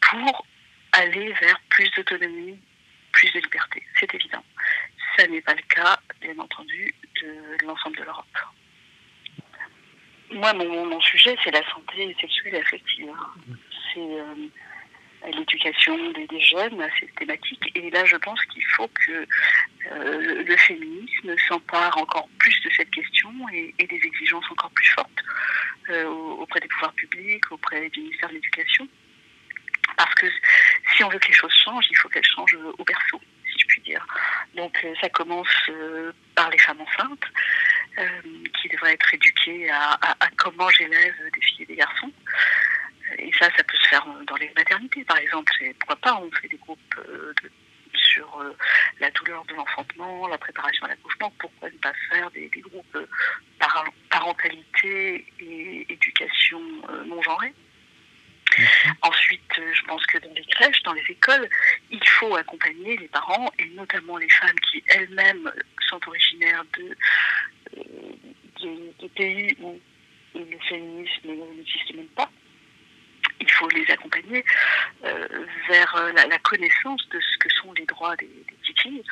pour 0.00 0.46
aller 0.92 1.32
vers 1.34 1.60
plus 1.70 1.90
d'autonomie, 1.92 2.58
plus 3.12 3.32
de 3.32 3.40
liberté. 3.40 3.82
C'est 3.98 4.12
évident. 4.14 4.44
Ça 5.16 5.26
n'est 5.26 5.40
pas 5.40 5.54
le 5.54 5.62
cas, 5.62 5.98
bien 6.20 6.38
entendu, 6.38 6.94
de 7.22 7.64
l'ensemble 7.64 7.96
de 7.96 8.02
l'Europe. 8.02 8.38
Moi, 10.32 10.43
mon, 10.54 11.00
sujet, 11.00 11.36
c'est 11.42 11.50
la 11.50 11.64
santé 11.70 12.16
sexuelle 12.20 12.54
et 12.54 12.60
affective. 12.60 13.10
C'est 13.92 14.00
euh, 14.00 14.34
l'éducation 15.32 15.96
des, 16.12 16.40
jeunes 16.40 16.80
à 16.80 16.88
cette 16.98 17.14
thématique. 17.14 17.72
Et 17.74 17.90
là, 17.90 18.04
je 18.04 18.16
pense 18.16 18.44
qu'il 18.46 18.64
faut 18.76 18.88
que 18.88 19.26
euh, 19.92 20.44
le 20.44 20.56
féminisme 20.56 21.34
s'empare 21.48 21.96
encore 21.98 22.28
plus 22.38 22.60
de 22.62 22.70
cette 22.76 22.90
question 22.90 23.30
et, 23.52 23.74
des 23.78 24.00
exigences 24.02 24.50
encore 24.50 24.70
plus 24.70 24.88
fortes 24.88 25.24
euh, 25.90 26.06
auprès 26.06 26.60
des 26.60 26.68
pouvoirs 26.68 26.94
publics, 26.94 27.50
auprès 27.50 27.88
du 27.90 28.00
ministère 28.00 28.28
de 28.28 28.34
l'Éducation. 28.34 28.88
Parce 29.96 30.14
que 30.14 30.26
si 30.94 31.04
on 31.04 31.08
veut 31.08 31.18
que 31.18 31.28
les 31.28 31.34
choses 31.34 31.54
changent, 31.64 31.86
il 31.90 31.96
faut 31.96 32.08
qu'elles 32.08 32.24
changent 32.24 32.58
au 32.78 32.84
berceau, 32.84 33.20
si 33.44 33.58
je 33.58 33.66
puis 33.66 33.80
dire. 33.82 34.04
Donc 34.54 34.84
ça 35.00 35.08
commence 35.08 35.48
euh, 35.68 36.12
par 36.34 36.50
les 36.50 36.58
femmes 36.58 36.80
enceintes, 36.80 37.24
euh, 37.98 38.20
qui 38.60 38.68
devraient 38.68 38.94
être 38.94 39.14
éduquées 39.14 39.70
à, 39.70 39.92
à- 39.92 40.16
à 40.18 40.28
comment 40.56 40.70
j'élève 40.70 41.14
des 41.32 41.40
filles 41.40 41.62
et 41.62 41.66
des 41.66 41.76
garçons. 41.76 42.10
Et 43.18 43.30
ça, 43.38 43.48
ça 43.56 43.62
peut 43.64 43.76
se 43.76 43.88
faire 43.88 44.06
dans 44.26 44.36
les 44.36 44.50
maternités, 44.56 45.04
par 45.04 45.18
exemple. 45.18 45.52
Et 45.60 45.74
pourquoi 45.74 45.96
pas, 45.96 46.14
on 46.16 46.30
fait 46.32 46.48
des 46.48 46.56
groupes 46.56 46.78
euh, 47.08 47.32
de- 47.42 47.50
sur 47.94 48.40
euh, 48.40 48.56
la 49.00 49.10
douleur 49.12 49.44
de 49.46 49.54
l'enfantement, 49.54 50.26
la 50.28 50.38
préparation 50.38 50.84
à 50.86 50.88
l'accouchement. 50.88 51.32
Pourquoi 51.38 51.70
ne 51.70 51.76
pas 51.78 51.92
faire 52.10 52.30
des, 52.32 52.48
des 52.48 52.60
groupes 52.60 52.96
euh, 52.96 53.06
par- 53.58 53.84
parentalité 54.10 55.26
et 55.40 55.92
éducation 55.92 56.60
non 57.06 57.22
genrée 57.22 57.54
Ensuite, 59.02 59.40
je 59.72 59.82
pense 59.82 60.04
que 60.06 60.18
dans 60.18 60.32
les 60.32 60.44
crèches, 60.44 60.80
dans 60.84 60.92
les 60.92 61.04
écoles, 61.08 61.48
il 61.90 62.06
faut 62.08 62.36
accompagner 62.36 62.96
les 62.96 63.08
parents 63.08 63.50
et 63.58 63.66
notamment 63.70 64.16
les 64.16 64.28
femmes 64.30 64.58
qui 64.70 64.82
elles-mêmes 64.88 65.50
sont 65.88 66.00
originaires 66.06 66.62
de, 66.78 66.96
de, 68.62 68.92
de 69.00 69.08
pays 69.08 69.56
où 69.60 69.80
le 70.34 70.58
féminisme 70.68 71.28
n'existe 71.56 71.94
même 71.94 72.08
pas. 72.08 72.30
Il 73.40 73.50
faut 73.50 73.68
les 73.70 73.90
accompagner 73.90 74.44
euh, 75.04 75.28
vers 75.68 75.94
euh, 75.96 76.12
la, 76.12 76.38
connaissance 76.38 77.06
de 77.10 77.20
ce 77.20 77.38
que 77.38 77.50
sont 77.50 77.72
les 77.72 77.84
droits 77.86 78.14
des, 78.16 78.26
des 78.26 78.54
petites 78.62 78.80
filles, 78.80 79.04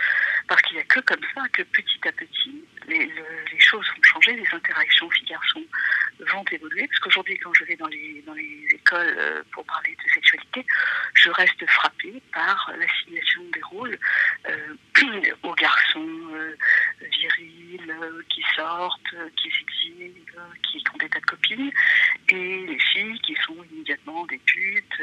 parce 0.49 0.63
qu'il 0.63 0.77
n'y 0.77 0.83
a 0.83 0.85
que 0.85 1.01
comme 1.01 1.21
ça 1.35 1.43
que 1.53 1.63
petit 1.63 2.09
à 2.09 2.13
petit, 2.13 2.65
les, 2.89 3.07
le- 3.07 3.45
les 3.53 3.61
choses 3.61 3.87
vont 3.89 4.03
changer, 4.03 4.33
les 4.35 4.47
interactions 4.53 5.11
filles-garçons 5.11 5.65
vont 6.31 6.45
évoluer, 6.51 6.87
parce 6.89 7.01
qu'aujourd'hui, 7.01 7.39
quand 7.39 7.53
je 7.55 7.65
vais 7.65 7.77
dans 7.77 7.87
les, 7.87 8.23
dans 8.27 8.35
les 8.35 8.67
écoles 8.73 9.15
euh, 9.19 9.43
pour 9.53 9.65
parler 9.65 9.97
de 10.05 10.11
sexualité, 10.13 10.65
je 11.15 11.31
reste 11.31 11.67
frappée 11.69 12.23
par 12.33 12.73
l'assignation 12.79 13.43
des 13.53 13.63
rôles 13.63 13.99
euh, 14.49 14.75
aux 15.43 15.55
garçons 15.55 16.19
euh, 16.33 16.57
virils, 17.01 17.95
qui 18.29 18.43
sortent, 18.55 19.15
qui 19.37 19.51
s'exilent, 19.51 20.25
qui 20.63 20.85
ont 20.93 20.99
des 20.99 21.09
tas 21.09 21.21
de 21.21 21.27
copines, 21.27 21.73
et 22.29 22.67
les 22.67 22.79
filles 22.79 23.19
qui 23.21 23.35
sont 23.47 23.57
immédiatement 23.73 24.27
des 24.27 24.39
putes 24.39 25.03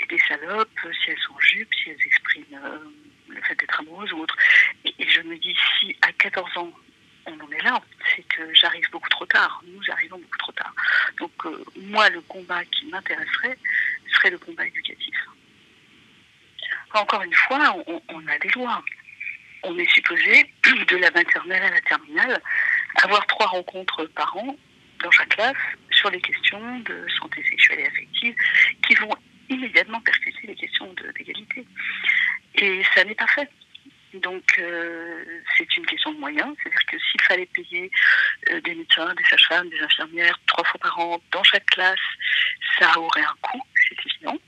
et 0.00 0.06
des 0.06 0.18
salopes, 0.28 0.80
si 0.82 1.10
elles 1.10 1.18
sont 1.18 1.34
en 1.34 1.40
jupe, 1.40 1.72
si 1.74 1.90
elles 1.90 2.06
expriment 2.06 2.60
le 3.28 3.42
fait 3.42 3.54
d'être 3.56 3.80
amoureuses 3.80 4.12
ou 4.12 4.20
autre. 4.20 4.36
Et 4.84 5.08
je 5.08 5.20
me 5.22 5.36
dis, 5.38 5.56
si 5.78 5.96
à 6.02 6.12
14 6.12 6.56
ans, 6.56 6.72
on 7.28 7.44
en 7.44 7.50
est 7.50 7.62
là, 7.62 7.80
c'est 8.14 8.22
que 8.28 8.54
j'arrive 8.54 8.88
beaucoup 8.90 9.08
trop 9.10 9.26
tard. 9.26 9.62
Nous 9.66 9.82
arrivons 9.90 10.18
beaucoup 10.18 10.38
trop 10.38 10.52
tard. 10.52 10.74
Donc, 11.18 11.32
euh, 11.46 11.64
moi, 11.76 12.08
le 12.10 12.20
combat 12.22 12.64
qui 12.64 12.86
m'intéresserait 12.86 13.58
serait 14.12 14.30
le 14.30 14.38
combat 14.38 14.66
éducatif. 14.66 15.14
Encore 16.94 17.22
une 17.22 17.34
fois, 17.34 17.76
on, 17.86 18.26
a 18.26 18.38
des 18.38 18.48
lois. 18.50 18.82
On 19.62 19.76
est 19.78 19.90
supposé, 19.90 20.52
de 20.64 20.96
la 20.96 21.10
maternelle 21.10 21.62
à 21.62 21.70
la 21.70 21.80
terminale, 21.82 22.40
avoir 23.02 23.26
trois 23.26 23.46
rencontres 23.46 24.06
par 24.06 24.36
an 24.36 24.56
dans 25.02 25.10
chaque 25.10 25.28
classe 25.28 25.56
sur 25.90 26.10
les 26.10 26.20
questions 26.20 26.80
de 26.80 27.06
santé 27.20 27.42
sexuelle 27.44 27.80
et 27.80 27.86
affective 27.86 28.34
qui 28.86 28.94
vont 28.94 29.14
immédiatement 29.48 30.00
percuter 30.00 30.46
les 30.46 30.54
questions 30.54 30.92
d'égalité. 31.14 31.66
Et 32.54 32.82
ça 32.94 33.04
n'est 33.04 33.14
pas 33.14 33.26
fait. 33.26 33.50
Donc, 34.14 34.58
euh, 34.58 35.24
c'est 35.56 35.76
une 35.76 35.84
question 35.84 36.12
de 36.12 36.18
moyens. 36.18 36.54
C'est-à-dire 36.62 36.86
s'il 37.10 37.20
fallait 37.22 37.46
payer 37.46 37.90
euh, 38.50 38.60
des 38.60 38.74
médecins, 38.74 39.14
des 39.14 39.24
sages-femmes, 39.24 39.68
des 39.70 39.80
infirmières 39.80 40.38
trois 40.46 40.64
fois 40.64 40.80
par 40.80 40.98
an 40.98 41.20
dans 41.32 41.42
chaque 41.44 41.66
classe, 41.66 41.98
ça 42.78 42.98
aurait 42.98 43.22
un 43.22 43.34
coût, 43.42 43.62
c'est 43.88 44.06
évident. 44.06 44.38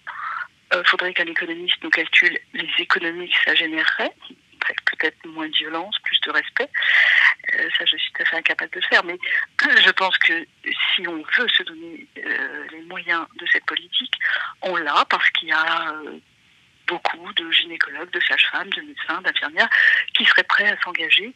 Il 0.72 0.86
faudrait 0.86 1.12
qu'un 1.12 1.26
économiste 1.26 1.82
nous 1.82 1.90
calcule 1.90 2.38
les 2.54 2.68
économies 2.78 3.28
que 3.28 3.44
ça 3.44 3.54
générerait. 3.56 4.12
Peut-être 4.86 5.26
moins 5.26 5.48
de 5.48 5.56
violence, 5.56 5.96
plus 6.04 6.20
de 6.20 6.30
respect. 6.30 6.70
Euh, 7.54 7.68
ça, 7.76 7.84
je 7.84 7.96
suis 7.96 8.12
tout 8.12 8.22
à 8.22 8.24
fait 8.24 8.36
incapable 8.36 8.70
de 8.72 8.80
faire. 8.82 9.04
Mais 9.04 9.18
je 9.84 9.90
pense 9.90 10.16
que 10.18 10.46
si 10.94 11.06
on 11.08 11.16
veut 11.16 11.48
se 11.48 11.62
donner 11.62 12.06
euh, 12.18 12.66
les 12.72 12.82
moyens 12.82 13.26
de 13.38 13.46
cette 13.52 13.64
politique, 13.66 14.14
on 14.62 14.76
l'a 14.76 15.04
parce 15.08 15.28
qu'il 15.30 15.48
y 15.48 15.52
a 15.52 15.92
euh, 15.92 16.18
beaucoup 16.86 17.32
de 17.34 17.50
gynécologues, 17.50 18.10
de 18.10 18.20
sages-femmes, 18.20 18.70
de 18.70 18.82
médecins, 18.82 19.20
d'infirmières 19.22 19.70
qui 20.14 20.24
seraient 20.24 20.44
prêts 20.44 20.70
à 20.70 20.80
s'engager 20.82 21.34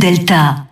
Delta. 0.00 0.66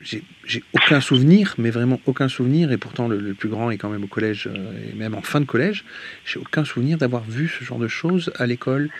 J'ai 0.00 0.62
aucun 0.74 1.00
souvenir, 1.00 1.54
mais 1.56 1.70
vraiment 1.70 1.98
aucun 2.04 2.28
souvenir, 2.28 2.72
et 2.72 2.76
pourtant 2.76 3.08
le, 3.08 3.18
le 3.18 3.32
plus 3.32 3.48
grand 3.48 3.70
est 3.70 3.78
quand 3.78 3.88
même 3.88 4.04
au 4.04 4.08
collège, 4.08 4.48
euh, 4.48 4.90
et 4.90 4.94
même 4.94 5.14
en 5.14 5.22
fin 5.22 5.40
de 5.40 5.46
collège, 5.46 5.84
j'ai 6.26 6.38
aucun 6.38 6.64
souvenir 6.64 6.98
d'avoir 6.98 7.22
vu 7.22 7.48
ce 7.48 7.64
genre 7.64 7.78
de 7.78 7.88
choses 7.88 8.32
à 8.38 8.44
l'école. 8.46 8.90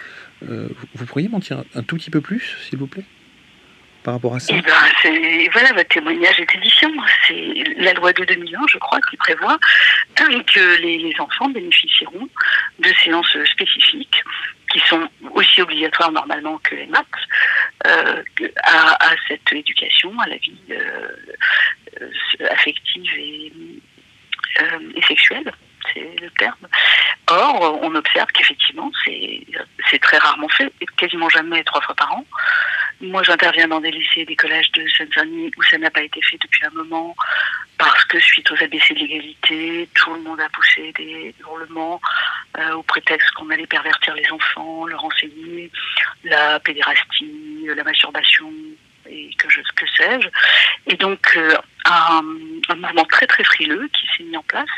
Euh, 0.49 0.69
vous, 0.71 0.87
vous 0.95 1.07
pourriez 1.07 1.29
m'en 1.29 1.41
dire 1.41 1.65
un 1.75 1.83
tout 1.83 1.97
petit 1.97 2.11
peu 2.11 2.23
plus, 2.23 2.57
s'il 2.63 2.79
vous 2.79 2.87
plaît? 2.87 3.05
Par 4.05 4.15
rapport 4.15 4.35
à 4.35 4.41
ça? 4.41 4.55
Eh 4.57 4.63
ben, 4.63 5.49
voilà, 5.53 5.73
votre 5.73 5.89
témoignage 5.89 6.39
est 6.39 6.55
édition. 6.57 6.91
C'est 7.27 7.65
la 7.79 7.93
loi 7.95 8.13
de 8.13 8.25
2001, 8.25 8.61
je 8.71 8.79
crois, 8.79 9.01
qui 9.11 9.17
prévoit 9.17 9.59
euh, 10.21 10.43
que 10.43 10.81
les, 10.83 10.99
les 10.99 11.15
enfants 11.19 11.49
bénéficieront 11.49 12.29
de 12.79 12.91
séances 13.03 13.37
spécifiques 13.51 14.23
qui 14.75 14.81
sont 14.89 15.09
aussi 15.35 15.63
obligatoires 15.63 16.11
normalement 16.11 16.59
que 16.59 16.75
les 16.75 16.87
maths 16.87 17.07
euh, 17.87 18.23
à, 18.65 19.15
cette 19.29 19.53
éducation, 19.53 20.19
à 20.19 20.27
la 20.27 20.37
vie 20.37 20.59
euh, 20.71 21.09
euh, 22.03 22.47
affective 22.51 23.11
et, 23.17 23.53
sexuelle. 25.07 25.53
C'est 25.93 26.21
le 26.21 26.31
terme. 26.39 26.67
Or, 27.29 27.79
on 27.83 27.95
observe 27.95 28.29
qu'effectivement, 28.33 28.91
c'est 29.05 29.99
très 30.01 30.17
rarement 30.19 30.49
fait, 30.49 30.73
quasiment 30.97 31.29
jamais 31.29 31.63
trois 31.65 31.83
fois 31.83 31.95
par 31.95 32.13
an. 32.15 32.25
Moi, 33.01 33.23
j'interviens 33.23 33.69
dans 33.69 33.81
des 33.81 33.91
lycées 33.91 34.21
et 34.21 34.25
des 34.25 34.37
collèges 34.37 34.71
de 34.73 34.87
Seine-Saint-Denis 34.89 35.51
où 35.57 35.63
ça 35.65 35.77
n'a 35.79 35.91
pas 35.91 36.03
été 36.03 36.21
fait 36.23 36.39
depuis 36.41 36.65
un 36.65 36.71
moment 36.71 37.15
parce 37.77 38.05
que 38.05 38.19
suite 38.21 38.51
aux 38.51 38.63
ABC 38.63 38.95
de 38.95 39.01
l'égalité, 39.01 39.89
tout 39.95 40.15
le 40.15 40.23
monde 40.23 40.41
a 40.41 40.49
poussé 40.49 40.93
des 40.97 41.35
hurlements 41.41 42.01
euh, 42.59 42.75
au 42.75 42.83
prétexte 42.83 43.31
qu'on 43.33 43.51
allait 43.51 43.67
pervertir 43.67 44.15
les 44.15 44.31
enfants, 44.31 44.87
leur 44.87 45.05
enseigner 45.05 45.71
la 46.25 46.61
pédérastie, 46.61 47.67
la 47.75 47.85
masturbation 47.85 48.53
et 49.07 49.31
que 49.39 49.51
je 49.51 49.61
que 49.75 49.87
sais-je. 49.97 50.29
Et 50.87 50.97
donc 50.97 51.37
euh, 51.37 51.57
un, 51.85 52.23
un 52.69 52.75
mouvement 52.77 53.05
très 53.05 53.27
très 53.27 53.45
frileux 53.45 53.89
qui 53.89 54.07
s'est 54.17 54.25
mis 54.25 54.37
en 54.37 54.43
place. 54.43 54.69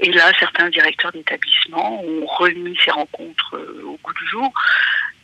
Et 0.00 0.12
là, 0.12 0.32
certains 0.38 0.68
directeurs 0.70 1.12
d'établissements 1.12 2.02
ont 2.02 2.26
remis 2.26 2.78
ces 2.84 2.90
rencontres 2.90 3.56
euh, 3.56 3.82
au 3.84 3.98
goût 4.02 4.14
du 4.14 4.26
jour, 4.26 4.52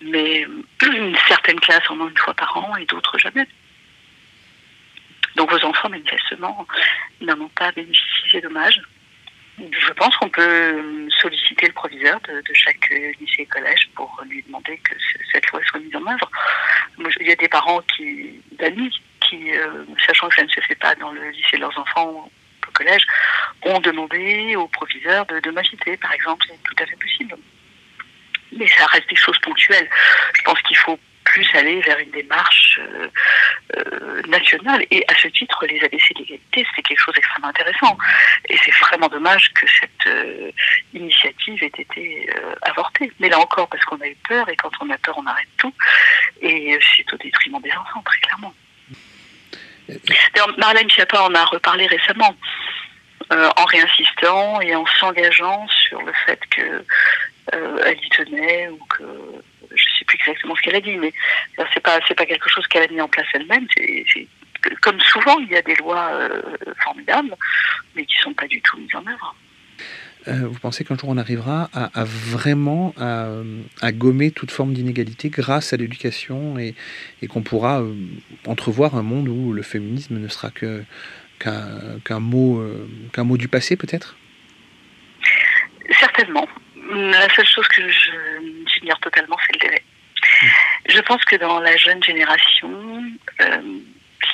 mais 0.03 0.47
certaines 1.29 1.61
classes 1.61 1.91
en 1.91 2.01
ont 2.01 2.09
une 2.09 2.19
fois 2.19 2.35
par 2.35 2.57
an 2.57 2.77
et 2.77 2.87
d'autres 2.87 3.19
jamais. 3.19 3.47
Donc 5.37 5.51
vos 5.51 5.65
enfants, 5.65 5.91
manifestement, 5.91 6.67
n'en 7.21 7.41
ont 7.41 7.49
pas 7.49 7.71
bénéficié, 7.73 8.29
c'est 8.31 8.41
dommage. 8.41 8.81
Je 9.59 9.93
pense 9.93 10.15
qu'on 10.17 10.29
peut 10.29 11.09
solliciter 11.21 11.67
le 11.67 11.73
proviseur 11.73 12.21
de, 12.21 12.43
chaque 12.53 12.91
lycée 13.21 13.43
et 13.43 13.47
collège 13.47 13.89
pour 13.95 14.21
lui 14.29 14.43
demander 14.43 14.77
que 14.79 14.95
ce- 14.99 15.19
cette 15.33 15.47
loi 15.51 15.61
soit 15.65 15.81
mise 15.81 15.97
en 15.97 16.07
œuvre. 16.07 16.31
Il 17.21 17.27
y 17.27 17.33
a 17.33 17.37
des 17.37 17.49
parents 17.49 17.81
qui, 17.97 18.41
d'amis 18.53 18.93
qui, 19.23 19.57
euh, 19.57 19.85
sachant 20.07 20.29
que 20.29 20.35
ça 20.37 20.43
ne 20.43 20.49
se 20.49 20.61
fait 20.61 20.75
pas 20.75 20.95
dans 20.97 21.11
le 21.11 21.31
lycée 21.31 21.57
de 21.57 21.63
leurs 21.63 21.79
enfants 21.79 22.11
ou 22.11 22.19
au 22.69 22.71
collège, 22.73 23.03
ont 23.63 23.81
demandé 23.81 24.57
au 24.57 24.69
proviseur 24.69 25.25
de, 25.27 25.41
de 25.41 25.97
par 25.97 26.13
exemple. 26.13 26.47
C'est 26.49 26.63
tout 26.63 26.83
à 26.83 26.87
fait 26.87 26.97
possible. 26.97 27.35
Mais 28.53 28.69
ça 28.69 28.87
reste 28.87 29.09
des 29.09 29.17
choses 29.17 29.39
ponctuelles. 29.39 29.89
Je 30.35 30.43
pense 30.43 30.61
qu'il 30.63 30.77
faut 30.77 30.99
plus 31.27 31.47
aller 31.55 31.81
vers 31.81 31.99
une 31.99 32.11
démarche 32.11 32.81
euh, 32.81 33.09
euh, 33.77 34.23
nationale. 34.29 34.87
Et 34.91 35.05
à 35.09 35.15
ce 35.17 35.29
titre, 35.29 35.67
les 35.67 35.79
ABC 35.85 36.15
de 36.15 36.21
l'égalité, 36.21 36.67
c'est 36.75 36.83
quelque 36.83 36.99
chose 36.99 37.15
d'extrêmement 37.15 37.49
intéressant. 37.49 37.99
Et 38.49 38.57
c'est 38.65 38.75
vraiment 38.81 39.09
dommage 39.09 39.53
que 39.53 39.67
cette 39.69 40.07
euh, 40.07 40.51
initiative 40.95 41.63
ait 41.63 41.67
été 41.67 42.31
avortée. 42.63 43.13
Mais 43.21 43.29
là 43.29 43.39
encore, 43.39 43.69
parce 43.69 43.85
qu'on 43.85 44.01
a 44.01 44.07
eu 44.07 44.17
peur, 44.29 44.49
et 44.49 44.57
quand 44.57 44.71
on 44.81 44.89
a 44.91 44.99
peur, 44.99 45.19
on 45.19 45.27
arrête 45.27 45.49
tout. 45.59 45.75
Et 46.41 46.79
c'est 46.97 47.13
au 47.13 47.17
détriment 47.19 47.61
des 47.61 47.73
enfants, 47.73 48.03
très 48.03 48.21
clairement. 48.21 48.55
Marlène 50.59 50.91
Schiappa 50.91 51.23
en 51.23 51.35
a 51.35 51.45
reparlé 51.45 51.87
récemment, 51.87 52.35
en 53.31 53.65
réinsistant 53.67 54.61
et 54.61 54.75
en 54.75 54.87
s'engageant 54.87 55.67
sur 55.69 56.03
le 56.03 56.13
fait 56.25 56.41
que 56.51 56.85
euh, 57.55 57.79
elle 57.85 57.99
y 58.05 58.09
tenait 58.09 58.69
ou 58.69 58.79
que 58.87 59.05
plus 60.07 60.19
exactement 60.19 60.55
ce 60.57 60.63
qu'elle 60.63 60.77
a 60.77 60.81
dit, 60.81 60.97
mais 60.97 61.13
euh, 61.59 61.65
c'est 61.73 61.83
pas 61.83 61.99
c'est 62.07 62.15
pas 62.15 62.27
quelque 62.27 62.49
chose 62.49 62.67
qu'elle 62.69 62.85
a 62.85 62.93
mis 62.93 63.01
en 63.01 63.09
place 63.09 63.27
elle-même. 63.35 63.67
C'est 63.75 64.29
comme 64.81 64.99
souvent, 65.01 65.39
il 65.39 65.49
y 65.49 65.57
a 65.57 65.63
des 65.63 65.77
lois 65.77 66.09
euh, 66.13 66.43
formidables, 66.83 67.37
mais 67.95 68.05
qui 68.05 68.17
sont 68.17 68.35
pas 68.35 68.47
du 68.47 68.61
tout 68.63 68.79
mises 68.79 68.95
en 68.95 69.07
œuvre. 69.07 69.37
Euh, 70.29 70.49
vous 70.49 70.59
pensez 70.59 70.85
qu'un 70.85 70.97
jour 70.97 71.09
on 71.09 71.19
arrivera 71.19 71.71
à, 71.73 72.01
à 72.01 72.05
vraiment 72.05 72.93
à, 72.99 73.29
à 73.81 73.93
gommer 73.93 74.33
toute 74.33 74.51
forme 74.51 74.73
d'inégalité 74.73 75.29
grâce 75.29 75.73
à 75.73 75.77
l'éducation 75.77 76.59
et, 76.59 76.75
et 77.23 77.29
qu'on 77.29 77.43
pourra 77.43 77.81
euh, 77.81 77.95
entrevoir 78.47 78.97
un 78.97 79.03
monde 79.03 79.29
où 79.29 79.53
le 79.53 79.63
féminisme 79.63 80.19
ne 80.19 80.29
sera 80.29 80.51
que 80.51 80.83
qu'un 81.39 82.19
mot 82.19 82.65
qu'un 83.13 83.25
mot 83.25 83.37
du 83.37 83.47
passé 83.47 83.77
peut-être? 83.77 84.17
Certainement. 86.01 86.49
La 86.91 87.29
seule 87.35 87.47
chose 87.47 87.69
que 87.69 87.83
j'ignore 87.89 88.99
totalement, 89.01 89.37
c'est 89.47 89.53
le 89.55 89.69
délai. 89.69 89.83
Je 90.89 91.01
pense 91.01 91.25
que 91.25 91.37
dans 91.37 91.61
la 91.61 91.77
jeune 91.77 92.03
génération, 92.03 93.03
euh, 93.41 93.63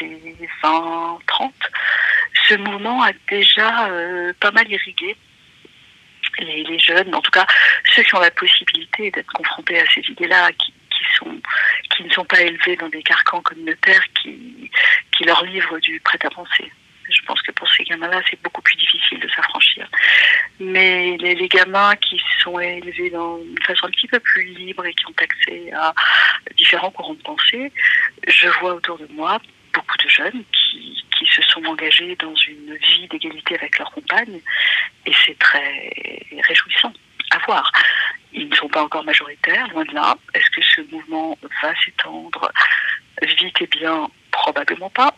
les 0.01 0.49
20, 0.63 1.19
30, 1.27 1.55
ce 2.49 2.55
mouvement 2.55 3.03
a 3.03 3.13
déjà 3.29 3.89
euh, 3.89 4.33
pas 4.41 4.51
mal 4.51 4.71
irrigué 4.71 5.17
les, 6.39 6.79
jeunes, 6.79 7.15
en 7.15 7.21
tout 7.21 7.31
cas 7.31 7.47
ceux 7.95 8.03
qui 8.03 8.15
ont 8.15 8.21
la 8.21 8.31
possibilité 8.31 9.11
d'être 9.11 9.33
confrontés 9.33 9.81
à 9.81 9.85
ces 9.87 10.01
idées-là, 10.01 10.51
qui 10.53 12.05
ne 12.05 12.11
sont 12.11 12.25
pas 12.25 12.41
élevés 12.41 12.77
dans 12.77 12.89
des 12.89 13.03
carcans 13.03 13.43
communautaires 13.43 14.05
qui, 14.21 14.71
qui 15.17 15.25
leur 15.25 15.45
livrent 15.45 15.79
du 15.79 16.01
prêt-à-penser. 16.01 16.73
Je 17.09 17.23
pense 17.23 17.43
que 17.43 17.53
pour 17.53 17.69
ces 17.71 17.85
gamins-là, 17.85 18.21
c'est 18.29 18.41
beaucoup 18.43 18.63
plus 18.63 18.77
difficile 18.77 19.19
de 19.21 19.29
s'affranchir. 19.29 19.89
Mais 20.61 21.17
les, 21.19 21.49
gamins 21.49 21.95
qui 21.97 22.21
sont 22.43 22.59
élevés 22.59 23.11
dans 23.11 23.39
une 23.39 23.63
façon 23.63 23.87
un 23.87 23.91
petit 23.91 24.09
peu 24.09 24.21
plus 24.21 24.45
libre 24.45 24.85
et 24.87 24.95
qui 24.95 25.07
ont 25.07 25.15
accès 25.19 25.73
à 25.73 25.93
différents 26.57 26.91
courants 26.91 27.15
de 27.15 27.23
pensée, 27.23 27.73
je 28.27 28.49
vois 28.61 28.75
autour 28.75 28.99
de 28.99 29.07
moi 29.13 29.41
beaucoup 29.73 29.97
de 29.99 30.09
jeunes 30.09 30.45
qui, 30.53 31.03
qui 31.19 31.27
se 31.27 31.43
sont 31.43 31.65
engagés 31.65 32.17
dans 32.17 32.35
une 32.35 32.75
vie 32.77 33.09
d'égalité 33.09 33.57
avec 33.57 33.79
leurs 33.79 33.91
compagnes 33.91 34.41
et 35.07 35.13
c'est 35.25 35.39
très 35.39 35.91
réjouissant 36.47 36.93
à 37.31 37.39
voir. 37.39 37.71
Ils 38.33 38.49
ne 38.49 38.55
sont 38.55 38.69
pas 38.69 38.83
encore 38.83 39.05
majoritaires, 39.05 39.69
loin 39.69 39.85
de 39.85 39.95
là. 39.95 40.17
Est-ce 40.35 40.51
que 40.51 40.63
ce 40.63 40.81
mouvement 40.93 41.39
va 41.63 41.75
s'étendre 41.85 42.51
vite 43.23 43.61
et 43.61 43.67
bien 43.67 44.09
Probablement 44.33 44.91
pas. 44.91 45.15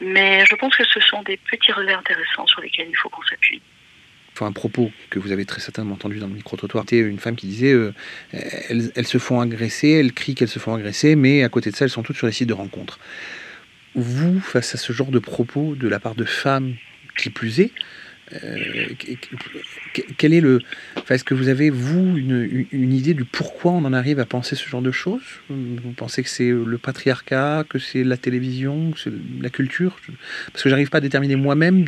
Mais 0.00 0.44
je 0.46 0.54
pense 0.54 0.76
que 0.76 0.84
ce 0.84 1.00
sont 1.00 1.22
des 1.22 1.36
petits 1.36 1.72
relais 1.72 1.92
intéressants 1.92 2.46
sur 2.46 2.60
lesquels 2.60 2.88
il 2.88 2.96
faut 2.96 3.08
qu'on 3.08 3.22
s'appuie. 3.22 3.60
Un 4.40 4.52
propos 4.52 4.92
que 5.10 5.18
vous 5.18 5.32
avez 5.32 5.44
très 5.44 5.60
certainement 5.60 5.94
entendu 5.94 6.20
dans 6.20 6.28
le 6.28 6.34
micro-trottoir. 6.34 6.84
C'était 6.84 7.00
une 7.00 7.18
femme 7.18 7.34
qui 7.34 7.48
disait 7.48 7.72
euh, 7.72 7.92
elles, 8.32 8.92
elles 8.94 9.06
se 9.06 9.18
font 9.18 9.40
agresser, 9.40 9.90
elles 9.90 10.12
crient 10.12 10.36
qu'elles 10.36 10.46
se 10.46 10.60
font 10.60 10.74
agresser, 10.74 11.16
mais 11.16 11.42
à 11.42 11.48
côté 11.48 11.72
de 11.72 11.76
ça, 11.76 11.86
elles 11.86 11.90
sont 11.90 12.04
toutes 12.04 12.16
sur 12.16 12.28
les 12.28 12.32
sites 12.32 12.48
de 12.48 12.54
rencontres. 12.54 13.00
Vous, 13.96 14.38
face 14.38 14.76
à 14.76 14.78
ce 14.78 14.92
genre 14.92 15.10
de 15.10 15.18
propos 15.18 15.74
de 15.74 15.88
la 15.88 15.98
part 15.98 16.14
de 16.14 16.24
femmes 16.24 16.76
qui 17.16 17.30
plus 17.30 17.58
est, 17.58 17.72
quel 20.18 20.34
est 20.34 20.40
le. 20.40 20.60
Est-ce 21.08 21.24
que 21.24 21.34
vous 21.34 21.48
avez, 21.48 21.70
vous, 21.70 22.16
une, 22.16 22.66
une, 22.72 22.92
idée 22.92 23.14
du 23.14 23.24
pourquoi 23.24 23.72
on 23.72 23.84
en 23.84 23.92
arrive 23.92 24.20
à 24.20 24.26
penser 24.26 24.56
ce 24.56 24.68
genre 24.68 24.82
de 24.82 24.90
choses? 24.90 25.40
Vous 25.48 25.92
pensez 25.92 26.22
que 26.22 26.28
c'est 26.28 26.50
le 26.50 26.78
patriarcat, 26.78 27.64
que 27.68 27.78
c'est 27.78 28.04
la 28.04 28.16
télévision, 28.16 28.90
que 28.92 29.00
c'est 29.00 29.12
la 29.40 29.50
culture? 29.50 29.98
Parce 30.52 30.62
que 30.62 30.68
j'arrive 30.68 30.90
pas 30.90 30.98
à 30.98 31.02
déterminer 31.02 31.36
moi-même 31.36 31.84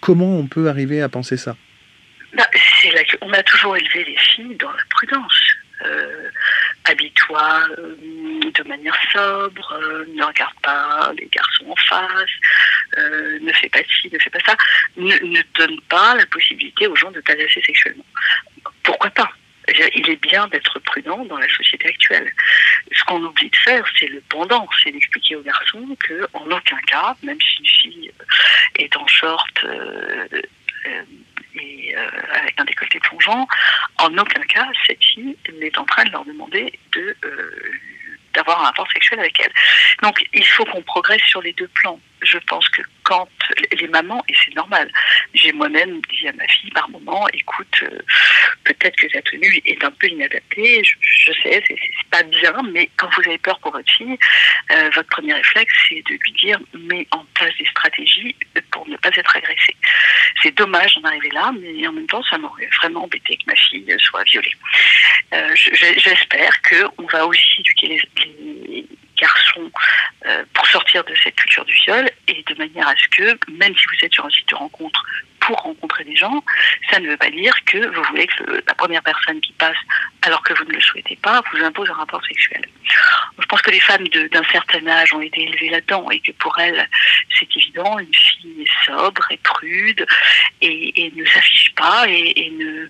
comment 0.00 0.38
on 0.38 0.46
peut 0.46 0.68
arriver 0.68 1.02
à 1.02 1.08
penser 1.08 1.36
ça. 1.36 1.56
Bah, 2.36 2.44
on 3.22 3.32
a 3.32 3.42
toujours 3.42 3.76
élevé 3.76 4.04
les 4.04 4.16
filles 4.16 4.56
dans 4.56 4.70
la 4.70 4.82
prudence. 4.90 5.40
Euh, 5.84 6.28
habille-toi 6.84 7.60
euh, 7.78 7.96
de 8.54 8.68
manière 8.68 8.96
sobre, 9.12 9.72
euh, 9.72 10.04
ne 10.14 10.24
regarde 10.24 10.58
pas 10.62 11.12
les 11.18 11.26
garçons 11.26 11.66
en 11.68 11.76
face, 11.76 12.30
euh, 12.98 13.38
ne 13.40 13.52
fais 13.52 13.68
pas 13.68 13.80
ci, 13.84 14.10
ne 14.12 14.18
fais 14.18 14.30
pas 14.30 14.40
ça, 14.44 14.56
ne, 14.96 15.16
ne 15.18 15.42
donne 15.54 15.80
pas 15.88 16.14
la 16.14 16.26
possibilité 16.26 16.86
aux 16.86 16.96
gens 16.96 17.10
de 17.10 17.20
t'agresser 17.20 17.62
sexuellement. 17.62 18.04
Pourquoi 18.82 19.10
pas? 19.10 19.30
Il 19.94 20.10
est 20.10 20.20
bien 20.20 20.46
d'être 20.48 20.78
prudent 20.80 21.24
dans 21.24 21.38
la 21.38 21.48
société 21.48 21.88
actuelle. 21.88 22.30
Ce 22.92 23.02
qu'on 23.04 23.22
oublie 23.24 23.48
de 23.48 23.56
faire, 23.56 23.82
c'est 23.98 24.08
le 24.08 24.20
pendant, 24.28 24.68
c'est 24.82 24.92
d'expliquer 24.92 25.36
aux 25.36 25.42
garçons 25.42 25.96
que, 26.06 26.28
en 26.34 26.50
aucun 26.50 26.76
cas, 26.86 27.16
même 27.22 27.38
si 27.40 27.60
une 27.60 27.66
fille 27.66 28.12
est 28.78 28.94
en 28.94 29.06
short 29.06 29.64
et 31.56 31.96
euh, 31.96 32.10
avec 32.32 32.58
un 32.58 32.64
décolleté 32.64 33.00
genre, 33.20 33.46
en 33.98 34.18
aucun 34.18 34.42
cas 34.42 34.68
cette 34.86 35.02
fille 35.02 35.36
n'est 35.60 35.78
en 35.78 35.84
train 35.84 36.04
de 36.04 36.10
leur 36.10 36.24
demander 36.24 36.78
de 36.92 37.16
d'avoir 38.34 38.60
un 38.60 38.64
rapport 38.64 38.90
sexuel 38.90 39.20
avec 39.20 39.38
elle. 39.40 39.52
Donc 40.02 40.24
il 40.32 40.44
faut 40.44 40.64
qu'on 40.64 40.82
progresse 40.82 41.22
sur 41.22 41.40
les 41.40 41.52
deux 41.52 41.68
plans. 41.68 42.00
Je 42.22 42.38
pense 42.38 42.68
que 42.68 42.82
quand 43.04 43.28
les 43.78 43.88
mamans, 43.88 44.22
et 44.28 44.34
c'est 44.44 44.54
normal, 44.54 44.90
j'ai 45.34 45.52
moi-même 45.52 46.00
dit 46.10 46.28
à 46.28 46.32
ma 46.32 46.46
fille 46.48 46.70
par 46.70 46.88
moment, 46.90 47.26
écoute, 47.32 47.82
euh, 47.82 47.98
peut-être 48.64 48.96
que 48.96 49.06
ta 49.06 49.22
tenue 49.22 49.60
est 49.66 49.82
un 49.84 49.90
peu 49.90 50.08
inadaptée, 50.08 50.82
je, 50.84 51.32
sais, 51.42 51.62
c'est 51.66 51.78
pas 52.10 52.22
bien, 52.22 52.54
mais 52.72 52.88
quand 52.96 53.08
vous 53.14 53.22
avez 53.28 53.38
peur 53.38 53.58
pour 53.60 53.72
votre 53.72 53.90
fille, 53.92 54.16
euh, 54.72 54.90
votre 54.94 55.08
premier 55.08 55.34
réflexe, 55.34 55.72
c'est 55.88 56.02
de 56.06 56.14
lui 56.14 56.32
dire, 56.32 56.58
mets 56.74 57.06
en 57.10 57.24
place 57.34 57.54
des 57.58 57.66
stratégies 57.66 58.34
pour 58.70 58.88
ne 58.88 58.96
pas 58.96 59.10
être 59.14 59.36
agressée. 59.36 59.76
C'est 60.42 60.54
dommage 60.56 60.94
d'en 60.96 61.08
arriver 61.08 61.30
là, 61.30 61.52
mais 61.60 61.86
en 61.86 61.92
même 61.92 62.06
temps, 62.06 62.22
ça 62.24 62.38
m'aurait 62.38 62.68
vraiment 62.80 63.04
embêté 63.04 63.36
que 63.36 63.42
ma 63.46 63.54
fille 63.56 63.86
soit 63.98 64.24
violée. 64.24 64.52
Euh, 65.32 65.54
je- 65.54 65.74
je- 65.74 65.98
J'espère 65.98 66.60
qu'on 66.62 67.06
va 67.06 67.26
aussi 67.26 67.60
éduquer 67.60 67.88
les, 67.88 68.00
les 68.24 68.43
euh, 70.26 70.44
pour 70.54 70.66
sortir 70.66 71.04
de 71.04 71.14
cette 71.22 71.36
culture 71.36 71.64
du 71.64 71.74
viol 71.86 72.10
et 72.28 72.42
de 72.42 72.54
manière 72.56 72.88
à 72.88 72.94
ce 72.96 73.08
que, 73.08 73.38
même 73.52 73.76
si 73.76 73.84
vous 73.86 74.04
êtes 74.04 74.12
sur 74.12 74.24
un 74.26 74.30
site 74.30 74.48
de 74.48 74.54
rencontre 74.54 75.02
pour 75.40 75.56
rencontrer 75.58 76.04
des 76.04 76.16
gens, 76.16 76.42
ça 76.90 76.98
ne 76.98 77.08
veut 77.08 77.16
pas 77.16 77.30
dire 77.30 77.52
que 77.66 77.86
vous 77.94 78.02
voulez 78.04 78.26
que 78.26 78.62
la 78.66 78.74
première 78.74 79.02
personne 79.02 79.40
qui 79.40 79.52
passe, 79.52 79.76
alors 80.22 80.42
que 80.42 80.54
vous 80.54 80.64
ne 80.64 80.72
le 80.72 80.80
souhaitez 80.80 81.16
pas, 81.16 81.42
vous 81.52 81.62
impose 81.62 81.90
un 81.90 81.94
rapport 81.94 82.24
sexuel. 82.24 82.64
Je 83.38 83.44
pense 83.46 83.60
que 83.60 83.70
les 83.70 83.80
femmes 83.80 84.08
d'un 84.08 84.44
certain 84.50 84.86
âge 84.86 85.12
ont 85.12 85.20
été 85.20 85.42
élevées 85.42 85.68
là-dedans 85.68 86.10
et 86.10 86.20
que 86.20 86.32
pour 86.32 86.58
elles, 86.58 86.88
c'est 87.38 87.48
évident, 87.56 87.98
une 87.98 88.14
fille 88.14 88.62
est 88.62 88.86
sobre 88.86 89.26
et 89.30 89.36
prude 89.38 90.06
et, 90.62 91.12
ne 91.14 91.24
s'affiche 91.26 91.74
pas 91.74 92.06
et, 92.08 92.32
et 92.36 92.50
ne, 92.50 92.88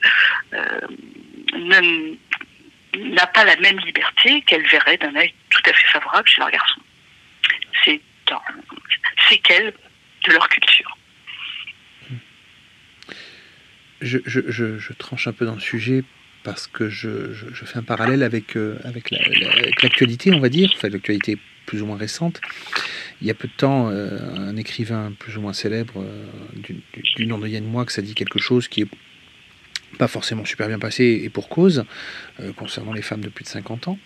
euh, 0.52 0.80
ne- 1.56 2.16
n'a 2.99 3.26
pas 3.26 3.45
la 3.45 3.57
même 3.57 3.78
liberté 3.80 4.42
qu'elle 4.42 4.66
verrait 4.68 4.97
d'un 4.99 5.14
œil 5.16 5.32
tout 5.51 5.62
à 5.66 5.72
fait 5.72 5.86
favorable 5.88 6.28
chez 6.28 6.40
leur 6.40 6.51
garçon. 6.51 6.80
C'est 7.84 8.01
un 8.30 8.38
séquelle 9.28 9.72
de 10.26 10.32
leur 10.32 10.49
culture. 10.49 10.97
je, 14.01 14.18
je- 14.26 14.51
je- 14.51 14.78
tranche 14.92 15.26
un 15.28 15.32
peu 15.32 15.47
dans 15.47 15.55
le 15.55 15.61
sujet 15.61 16.05
parce 16.42 16.66
que 16.66 16.90
je, 16.90 17.32
fais 17.64 17.78
un 17.78 17.82
parallèle 17.82 18.22
avec, 18.22 18.55
euh, 18.57 18.78
avec 18.84 19.11
la- 19.11 19.18
la- 19.40 19.51
avec 19.53 19.82
l'actualité, 19.82 20.30
on 20.34 20.40
va 20.40 20.51
dire, 20.51 20.70
enfin 20.76 20.88
l'actualité 20.90 21.38
plus 21.66 21.80
ou 21.80 21.86
moins 21.86 21.97
récente. 21.97 22.40
Il 23.22 23.26
y 23.26 23.30
a 23.30 23.34
peu 23.34 23.49
de 23.49 23.53
temps, 23.55 23.88
euh, 23.90 24.18
un 24.36 24.57
écrivain 24.57 25.12
plus 25.18 25.38
ou 25.38 25.40
moins 25.40 25.55
célèbre 25.55 25.95
euh, 26.03 26.26
du, 26.55 26.74
du- 26.92 27.03
du 27.16 27.26
nom 27.26 27.38
de 27.38 27.49
Yann 27.49 27.64
Moix 27.64 27.86
a 27.97 28.03
dit 28.03 28.14
quelque 28.14 28.38
chose 28.38 28.68
qui 28.68 28.82
est 28.82 28.88
pas 29.95 30.09
forcément 30.09 30.45
super 30.45 30.68
bien 30.68 30.78
passé 30.78 31.20
et 31.24 31.28
pour 31.30 31.49
cause 31.49 31.84
euh, 32.40 32.53
concernant 32.53 32.92
les 32.92 33.03
femmes 33.03 33.20
de 33.22 33.28
plus 33.28 33.45
de 33.45 33.49
50 33.49 33.88
ans. 33.88 33.99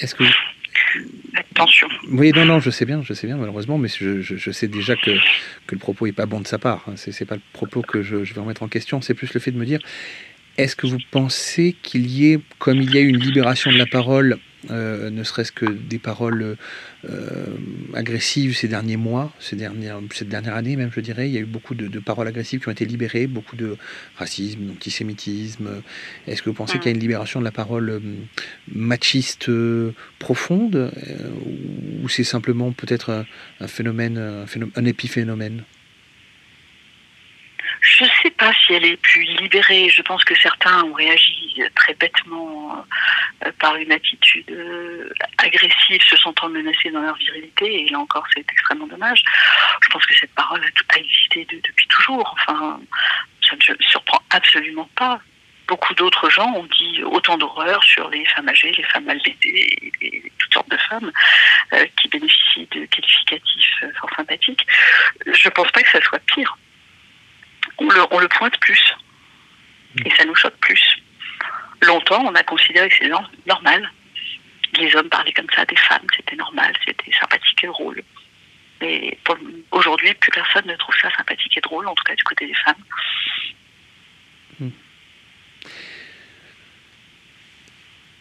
Est-ce 0.00 0.14
que 0.14 0.24
Attention. 1.36 1.88
oui, 2.10 2.32
non, 2.34 2.44
non, 2.44 2.60
je 2.60 2.70
sais 2.70 2.84
bien, 2.84 3.02
je 3.02 3.14
sais 3.14 3.26
bien, 3.26 3.36
malheureusement, 3.36 3.78
mais 3.78 3.88
je, 3.88 4.20
je- 4.20 4.36
je 4.36 4.50
sais 4.50 4.68
déjà 4.68 4.94
que, 4.96 5.10
que 5.66 5.74
le 5.74 5.78
propos 5.78 6.06
est 6.06 6.12
pas 6.12 6.26
bon 6.26 6.40
de 6.40 6.46
sa 6.46 6.58
part. 6.58 6.84
hein. 6.88 6.94
C'est 6.96 7.12
c'est 7.12 7.24
pas 7.24 7.34
le 7.36 7.40
propos 7.52 7.82
que 7.82 8.02
je, 8.02 8.24
je 8.24 8.34
vais 8.34 8.40
remettre 8.40 8.62
en 8.62 8.68
question, 8.68 9.00
c'est 9.00 9.14
plus 9.14 9.32
le 9.34 9.40
fait 9.40 9.50
de 9.50 9.58
me 9.58 9.64
dire 9.66 9.80
est-ce 10.56 10.76
que 10.76 10.86
vous 10.86 10.98
pensez 11.10 11.74
qu'il 11.82 12.06
y 12.06 12.32
ait, 12.32 12.38
comme 12.60 12.80
il 12.80 12.94
y 12.94 12.98
a 12.98 13.00
eu 13.00 13.08
une 13.08 13.18
libération 13.18 13.72
de 13.72 13.76
la 13.76 13.86
parole, 13.86 14.38
euh, 14.70 15.10
ne 15.10 15.22
serait-ce 15.24 15.52
que 15.52 15.66
des 15.66 15.98
paroles 15.98 16.56
euh, 17.08 17.46
agressives 17.94 18.56
ces 18.56 18.68
derniers 18.68 18.96
mois, 18.96 19.32
ces 19.40 19.56
dernières, 19.56 20.00
cette 20.12 20.28
dernière 20.28 20.54
année 20.54 20.76
même, 20.76 20.90
je 20.94 21.00
dirais, 21.00 21.28
il 21.28 21.34
y 21.34 21.38
a 21.38 21.40
eu 21.40 21.46
beaucoup 21.46 21.74
de, 21.74 21.88
de 21.88 21.98
paroles 21.98 22.28
agressives 22.28 22.60
qui 22.60 22.68
ont 22.68 22.72
été 22.72 22.84
libérées, 22.84 23.26
beaucoup 23.26 23.56
de 23.56 23.76
racisme, 24.16 24.66
d'antisémitisme. 24.66 25.82
Est-ce 26.26 26.42
que 26.42 26.50
vous 26.50 26.56
pensez 26.56 26.78
qu'il 26.78 26.86
y 26.86 26.92
a 26.92 26.94
une 26.94 27.00
libération 27.00 27.40
de 27.40 27.44
la 27.44 27.52
parole 27.52 27.90
euh, 27.90 28.00
machiste 28.72 29.50
profonde, 30.18 30.92
ou 32.02 32.08
c'est 32.08 32.24
simplement 32.24 32.72
peut-être 32.72 33.10
un, 33.10 33.26
un 33.60 33.68
phénomène, 33.68 34.18
un, 34.18 34.46
phénomène, 34.46 34.72
un 34.76 34.84
épiphénomène? 34.84 35.64
Je 37.84 38.04
ne 38.04 38.08
sais 38.22 38.30
pas 38.30 38.50
si 38.54 38.72
elle 38.72 38.86
est 38.86 38.96
plus 38.96 39.22
libérée. 39.24 39.90
Je 39.90 40.00
pense 40.00 40.24
que 40.24 40.34
certains 40.34 40.84
ont 40.84 40.94
réagi 40.94 41.62
très 41.74 41.92
bêtement 41.92 42.82
euh, 43.44 43.52
par 43.60 43.76
une 43.76 43.92
attitude 43.92 44.50
euh, 44.50 45.10
agressive, 45.36 46.02
se 46.02 46.16
sentant 46.16 46.48
menacés 46.48 46.90
dans 46.90 47.02
leur 47.02 47.14
virilité. 47.16 47.84
Et 47.84 47.88
là 47.90 47.98
encore, 47.98 48.24
c'est 48.32 48.40
extrêmement 48.50 48.86
dommage. 48.86 49.22
Je 49.82 49.90
pense 49.90 50.06
que 50.06 50.14
cette 50.14 50.34
parole 50.34 50.62
a, 50.64 50.98
existé 50.98 51.44
de- 51.44 51.60
depuis 51.62 51.86
toujours. 51.88 52.34
Enfin, 52.40 52.80
ça 53.46 53.54
ne 53.54 53.74
me 53.74 53.82
surprend 53.82 54.22
absolument 54.30 54.88
pas. 54.96 55.20
Beaucoup 55.68 55.92
d'autres 55.92 56.30
gens 56.30 56.50
ont 56.54 56.68
dit 56.80 57.02
autant 57.04 57.36
d'horreurs 57.36 57.84
sur 57.84 58.08
les 58.08 58.24
femmes 58.24 58.48
âgées, 58.48 58.72
les 58.72 58.84
femmes 58.84 59.04
maltraitées 59.04 59.92
et, 60.00 60.32
toutes 60.38 60.54
sortes 60.54 60.70
de 60.70 60.78
femmes 60.88 61.12
euh, 61.74 61.84
qui 62.00 62.08
bénéficient 62.08 62.68
de 62.70 62.86
qualificatifs 62.86 63.84
fort 64.00 64.10
sympathiques. 64.16 64.66
Je 65.26 65.48
ne 65.48 65.52
pense 65.52 65.70
pas 65.70 65.82
que 65.82 65.90
ça 65.90 66.00
soit 66.00 66.20
pire 66.20 66.56
on 67.78 68.18
le, 68.20 68.28
pointe 68.28 68.58
plus. 68.60 68.94
Et 70.04 70.10
ça 70.10 70.24
nous 70.24 70.34
choque 70.34 70.56
plus. 70.58 71.02
Longtemps, 71.82 72.24
on 72.24 72.34
a 72.34 72.42
considéré 72.42 72.88
que 72.88 73.06
nor- 73.06 73.30
normal. 73.46 73.90
Les 74.78 74.94
hommes 74.96 75.08
parlaient 75.08 75.32
comme 75.32 75.50
ça 75.54 75.64
des 75.64 75.76
femmes, 75.76 76.06
c'était 76.16 76.34
normal, 76.34 76.74
c'était 76.84 77.12
sympathique 77.12 77.62
et 77.62 77.68
drôle. 77.68 78.02
Mais 78.80 79.16
aujourd'hui, 79.70 80.12
plus 80.14 80.32
personne 80.32 80.66
ne 80.66 80.74
trouve 80.74 80.96
ça 81.00 81.10
sympathique 81.16 81.56
et 81.56 81.60
drôle, 81.60 81.86
en 81.86 81.94
tout 81.94 82.02
cas 82.02 82.14
du 82.16 82.24
côté 82.24 82.46
des 82.46 82.54
femmes. 82.54 82.82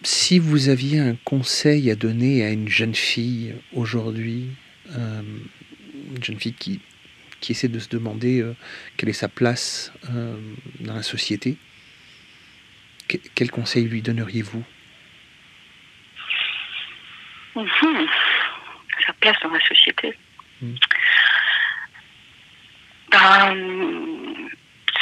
Si 0.04 0.38
vous 0.38 0.68
aviez 0.68 0.99
un 0.99 1.16
conseil 1.24 1.89
à 1.89 1.95
donner 1.95 2.43
à 2.43 2.49
une 2.49 2.68
jeune 2.68 2.93
fille 2.93 3.56
aujourd'hui, 3.72 4.49
euh, 4.91 5.22
une 6.16 6.24
jeune 6.24 6.39
fille 6.39 6.54
qui, 6.54 6.82
qui 7.44 7.52
essaie 7.52 7.68
de 7.68 7.78
se 7.80 7.89
demander 7.89 8.39
euh, 8.41 8.56
quelle 8.96 9.10
est 9.10 9.14
sa 9.14 9.28
place 9.28 9.91
euh, 10.10 10.38
dans 10.80 10.96
la 10.96 11.04
société, 11.04 11.58
que- 13.10 13.18
quel 13.36 13.52
conseil 13.52 13.84
lui 13.84 14.02
donneriez-vous? 14.02 14.64
Sa 19.06 19.14
place 19.20 19.36
dans 19.44 19.52
la 19.52 19.60
société. 19.68 20.14
Ben, 23.12 24.50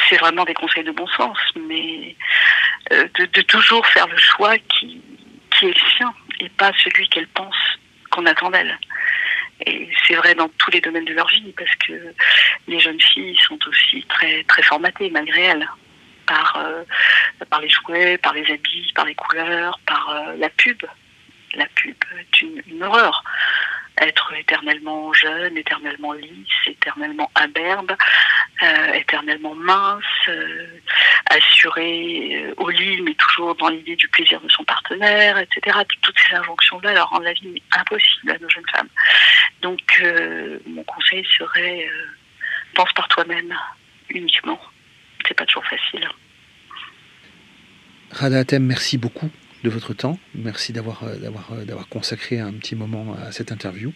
c'est 0.10 0.18
vraiment 0.18 0.44
des 0.44 0.56
conseils 0.56 0.84
de 0.84 0.92
bon 0.92 1.08
sens, 1.08 1.38
mais 1.68 2.16
euh, 2.92 3.08
de, 3.20 3.26
de 3.28 3.42
toujours 3.44 3.86
faire 3.86 4.08
le 4.08 4.18
choix 4.18 4.58
qui, 4.58 5.00
qui 5.52 5.66
est 5.66 5.70
le 5.78 5.89
sien 5.96 6.12
et 6.39 6.50
pas 6.50 6.72
celui 6.84 7.08
qu'elle 7.10 7.28
pense 7.28 7.56
qu'on 8.10 8.26
attend 8.26 8.50
d'elle. 8.50 8.78
Et 9.66 9.89
c'est 10.07 10.16
vrai 10.16 10.36
dans 10.36 10.49
tous 10.57 10.72
les 10.72 10.82
domaines 10.82 11.05
de 11.05 11.14
leur 11.14 11.28
vie, 11.28 11.53
parce 11.57 11.76
que 11.76 12.14
les 12.68 12.80
jeunes 12.80 13.01
filles 13.01 13.38
sont 13.47 13.59
aussi 13.68 14.03
très, 14.09 14.43
très 14.45 14.64
formatées, 14.64 15.09
malgré 15.09 15.41
elles, 15.41 15.68
par, 16.26 16.57
euh, 16.57 16.84
par 17.49 17.62
les 17.62 17.70
jouets, 17.70 18.18
par 18.18 18.34
les 18.34 18.49
habits, 18.51 18.91
par 18.95 19.05
les 19.05 19.16
couleurs, 19.16 19.80
par 19.86 20.09
euh, 20.09 20.36
la 20.38 20.49
pub. 20.49 20.82
La 21.53 21.66
pub 21.76 21.95
est 22.20 22.41
une, 22.41 22.62
une 22.68 22.84
horreur. 22.84 23.24
Être 24.02 24.34
éternellement 24.34 25.14
jeune, 25.14 25.58
éternellement 25.58 26.14
lisse, 26.14 26.68
éternellement 26.68 27.30
imberbe, 27.36 27.95
euh, 28.64 28.93
éternellement 28.93 29.54
mince, 29.54 30.04
euh, 30.28 30.68
assurée 31.28 32.43
euh, 32.43 32.54
au 32.58 32.70
lit, 32.70 33.02
mais 33.02 33.14
toujours 33.14 33.56
dans 33.56 33.70
l'idée 33.70 33.95
du 33.95 34.08
plaisir 34.10 34.41
de 34.41 34.49
son 34.49 34.64
partenaire, 34.64 35.38
etc. 35.38 35.78
Toutes 36.02 36.18
ces 36.18 36.36
injonctions-là 36.36 36.93
leur 36.93 37.10
rendent 37.10 37.24
la 37.24 37.34
vie 37.34 37.62
impossible 37.72 38.32
à 38.32 38.38
nos 38.39 38.49
jeunes 38.49 38.70
femmes. 38.76 38.89
Donc, 39.62 40.02
euh, 40.02 40.58
mon 40.66 40.84
conseil 40.84 41.26
serait 41.38 41.88
pense 42.74 42.91
par 42.93 43.08
toi-même 43.08 43.54
uniquement. 44.10 44.60
C'est 45.28 45.34
pas 45.36 45.45
toujours 45.45 45.66
facile. 45.66 46.08
Rada 48.12 48.39
Hatem, 48.39 48.66
merci 48.66 48.97
beaucoup 48.97 49.30
de 49.64 49.70
votre 49.70 49.93
temps. 49.93 50.18
Merci 50.36 50.74
d'avoir 50.74 51.03
euh, 51.03 51.16
d'avoir 51.18 51.51
euh, 51.53 51.64
d'avoir 51.66 51.88
consacré 51.88 52.39
un 52.39 52.53
petit 52.53 52.76
moment 52.76 53.16
à 53.22 53.32
cette 53.32 53.51
interview. 53.51 53.93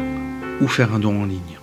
ou 0.59 0.67
faire 0.67 0.93
un 0.93 0.99
don 0.99 1.21
en 1.21 1.25
ligne. 1.25 1.57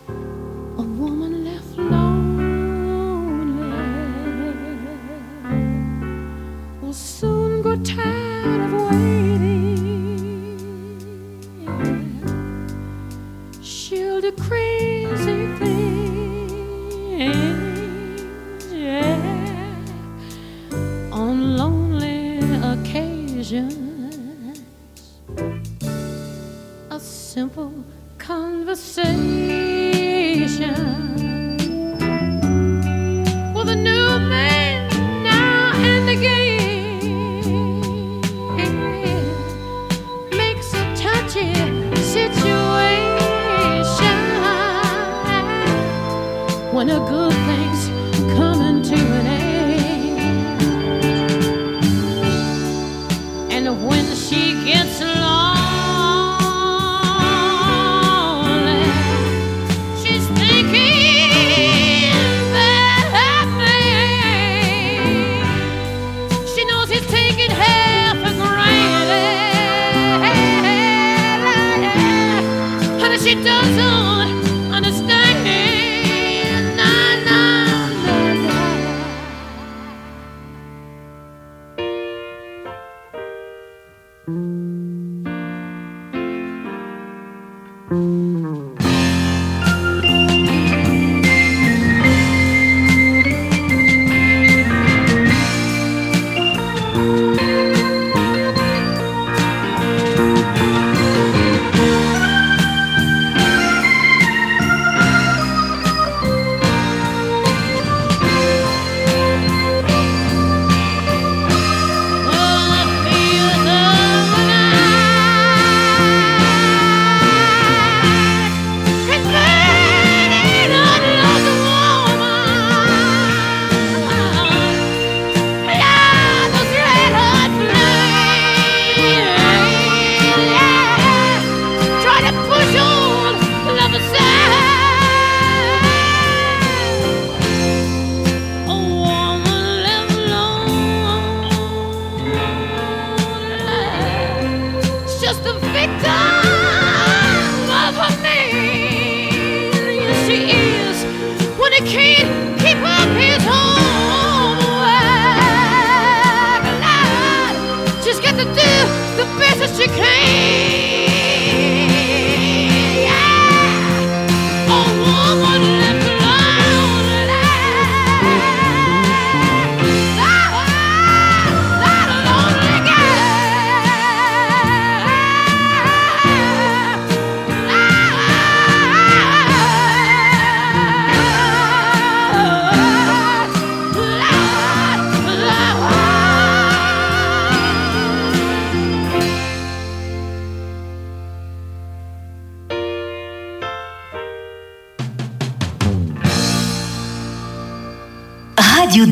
she 159.74 159.88
came. 159.88 160.83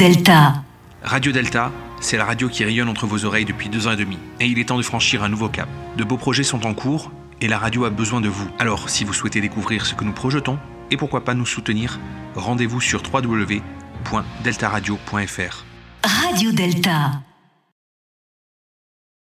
Delta. 0.02 0.64
Radio 1.04 1.30
Delta, 1.30 1.70
c'est 2.00 2.16
la 2.16 2.24
radio 2.24 2.48
qui 2.48 2.64
rayonne 2.64 2.88
entre 2.88 3.06
vos 3.06 3.24
oreilles 3.24 3.44
depuis 3.44 3.68
deux 3.68 3.86
ans 3.86 3.92
et 3.92 3.96
demi. 3.96 4.18
Et 4.40 4.46
il 4.46 4.58
est 4.58 4.64
temps 4.64 4.76
de 4.76 4.82
franchir 4.82 5.22
un 5.22 5.28
nouveau 5.28 5.48
cap. 5.48 5.68
De 5.96 6.02
beaux 6.02 6.16
projets 6.16 6.42
sont 6.42 6.66
en 6.66 6.74
cours 6.74 7.12
et 7.40 7.46
la 7.46 7.56
radio 7.56 7.84
a 7.84 7.90
besoin 7.90 8.20
de 8.20 8.28
vous. 8.28 8.50
Alors, 8.58 8.88
si 8.88 9.04
vous 9.04 9.12
souhaitez 9.12 9.40
découvrir 9.40 9.86
ce 9.86 9.94
que 9.94 10.02
nous 10.02 10.10
projetons 10.10 10.58
et 10.90 10.96
pourquoi 10.96 11.24
pas 11.24 11.34
nous 11.34 11.46
soutenir, 11.46 12.00
rendez-vous 12.34 12.80
sur 12.80 13.00
www.deltaradio.fr. 13.14 15.64
Radio 16.02 16.50
Delta. 16.50 17.22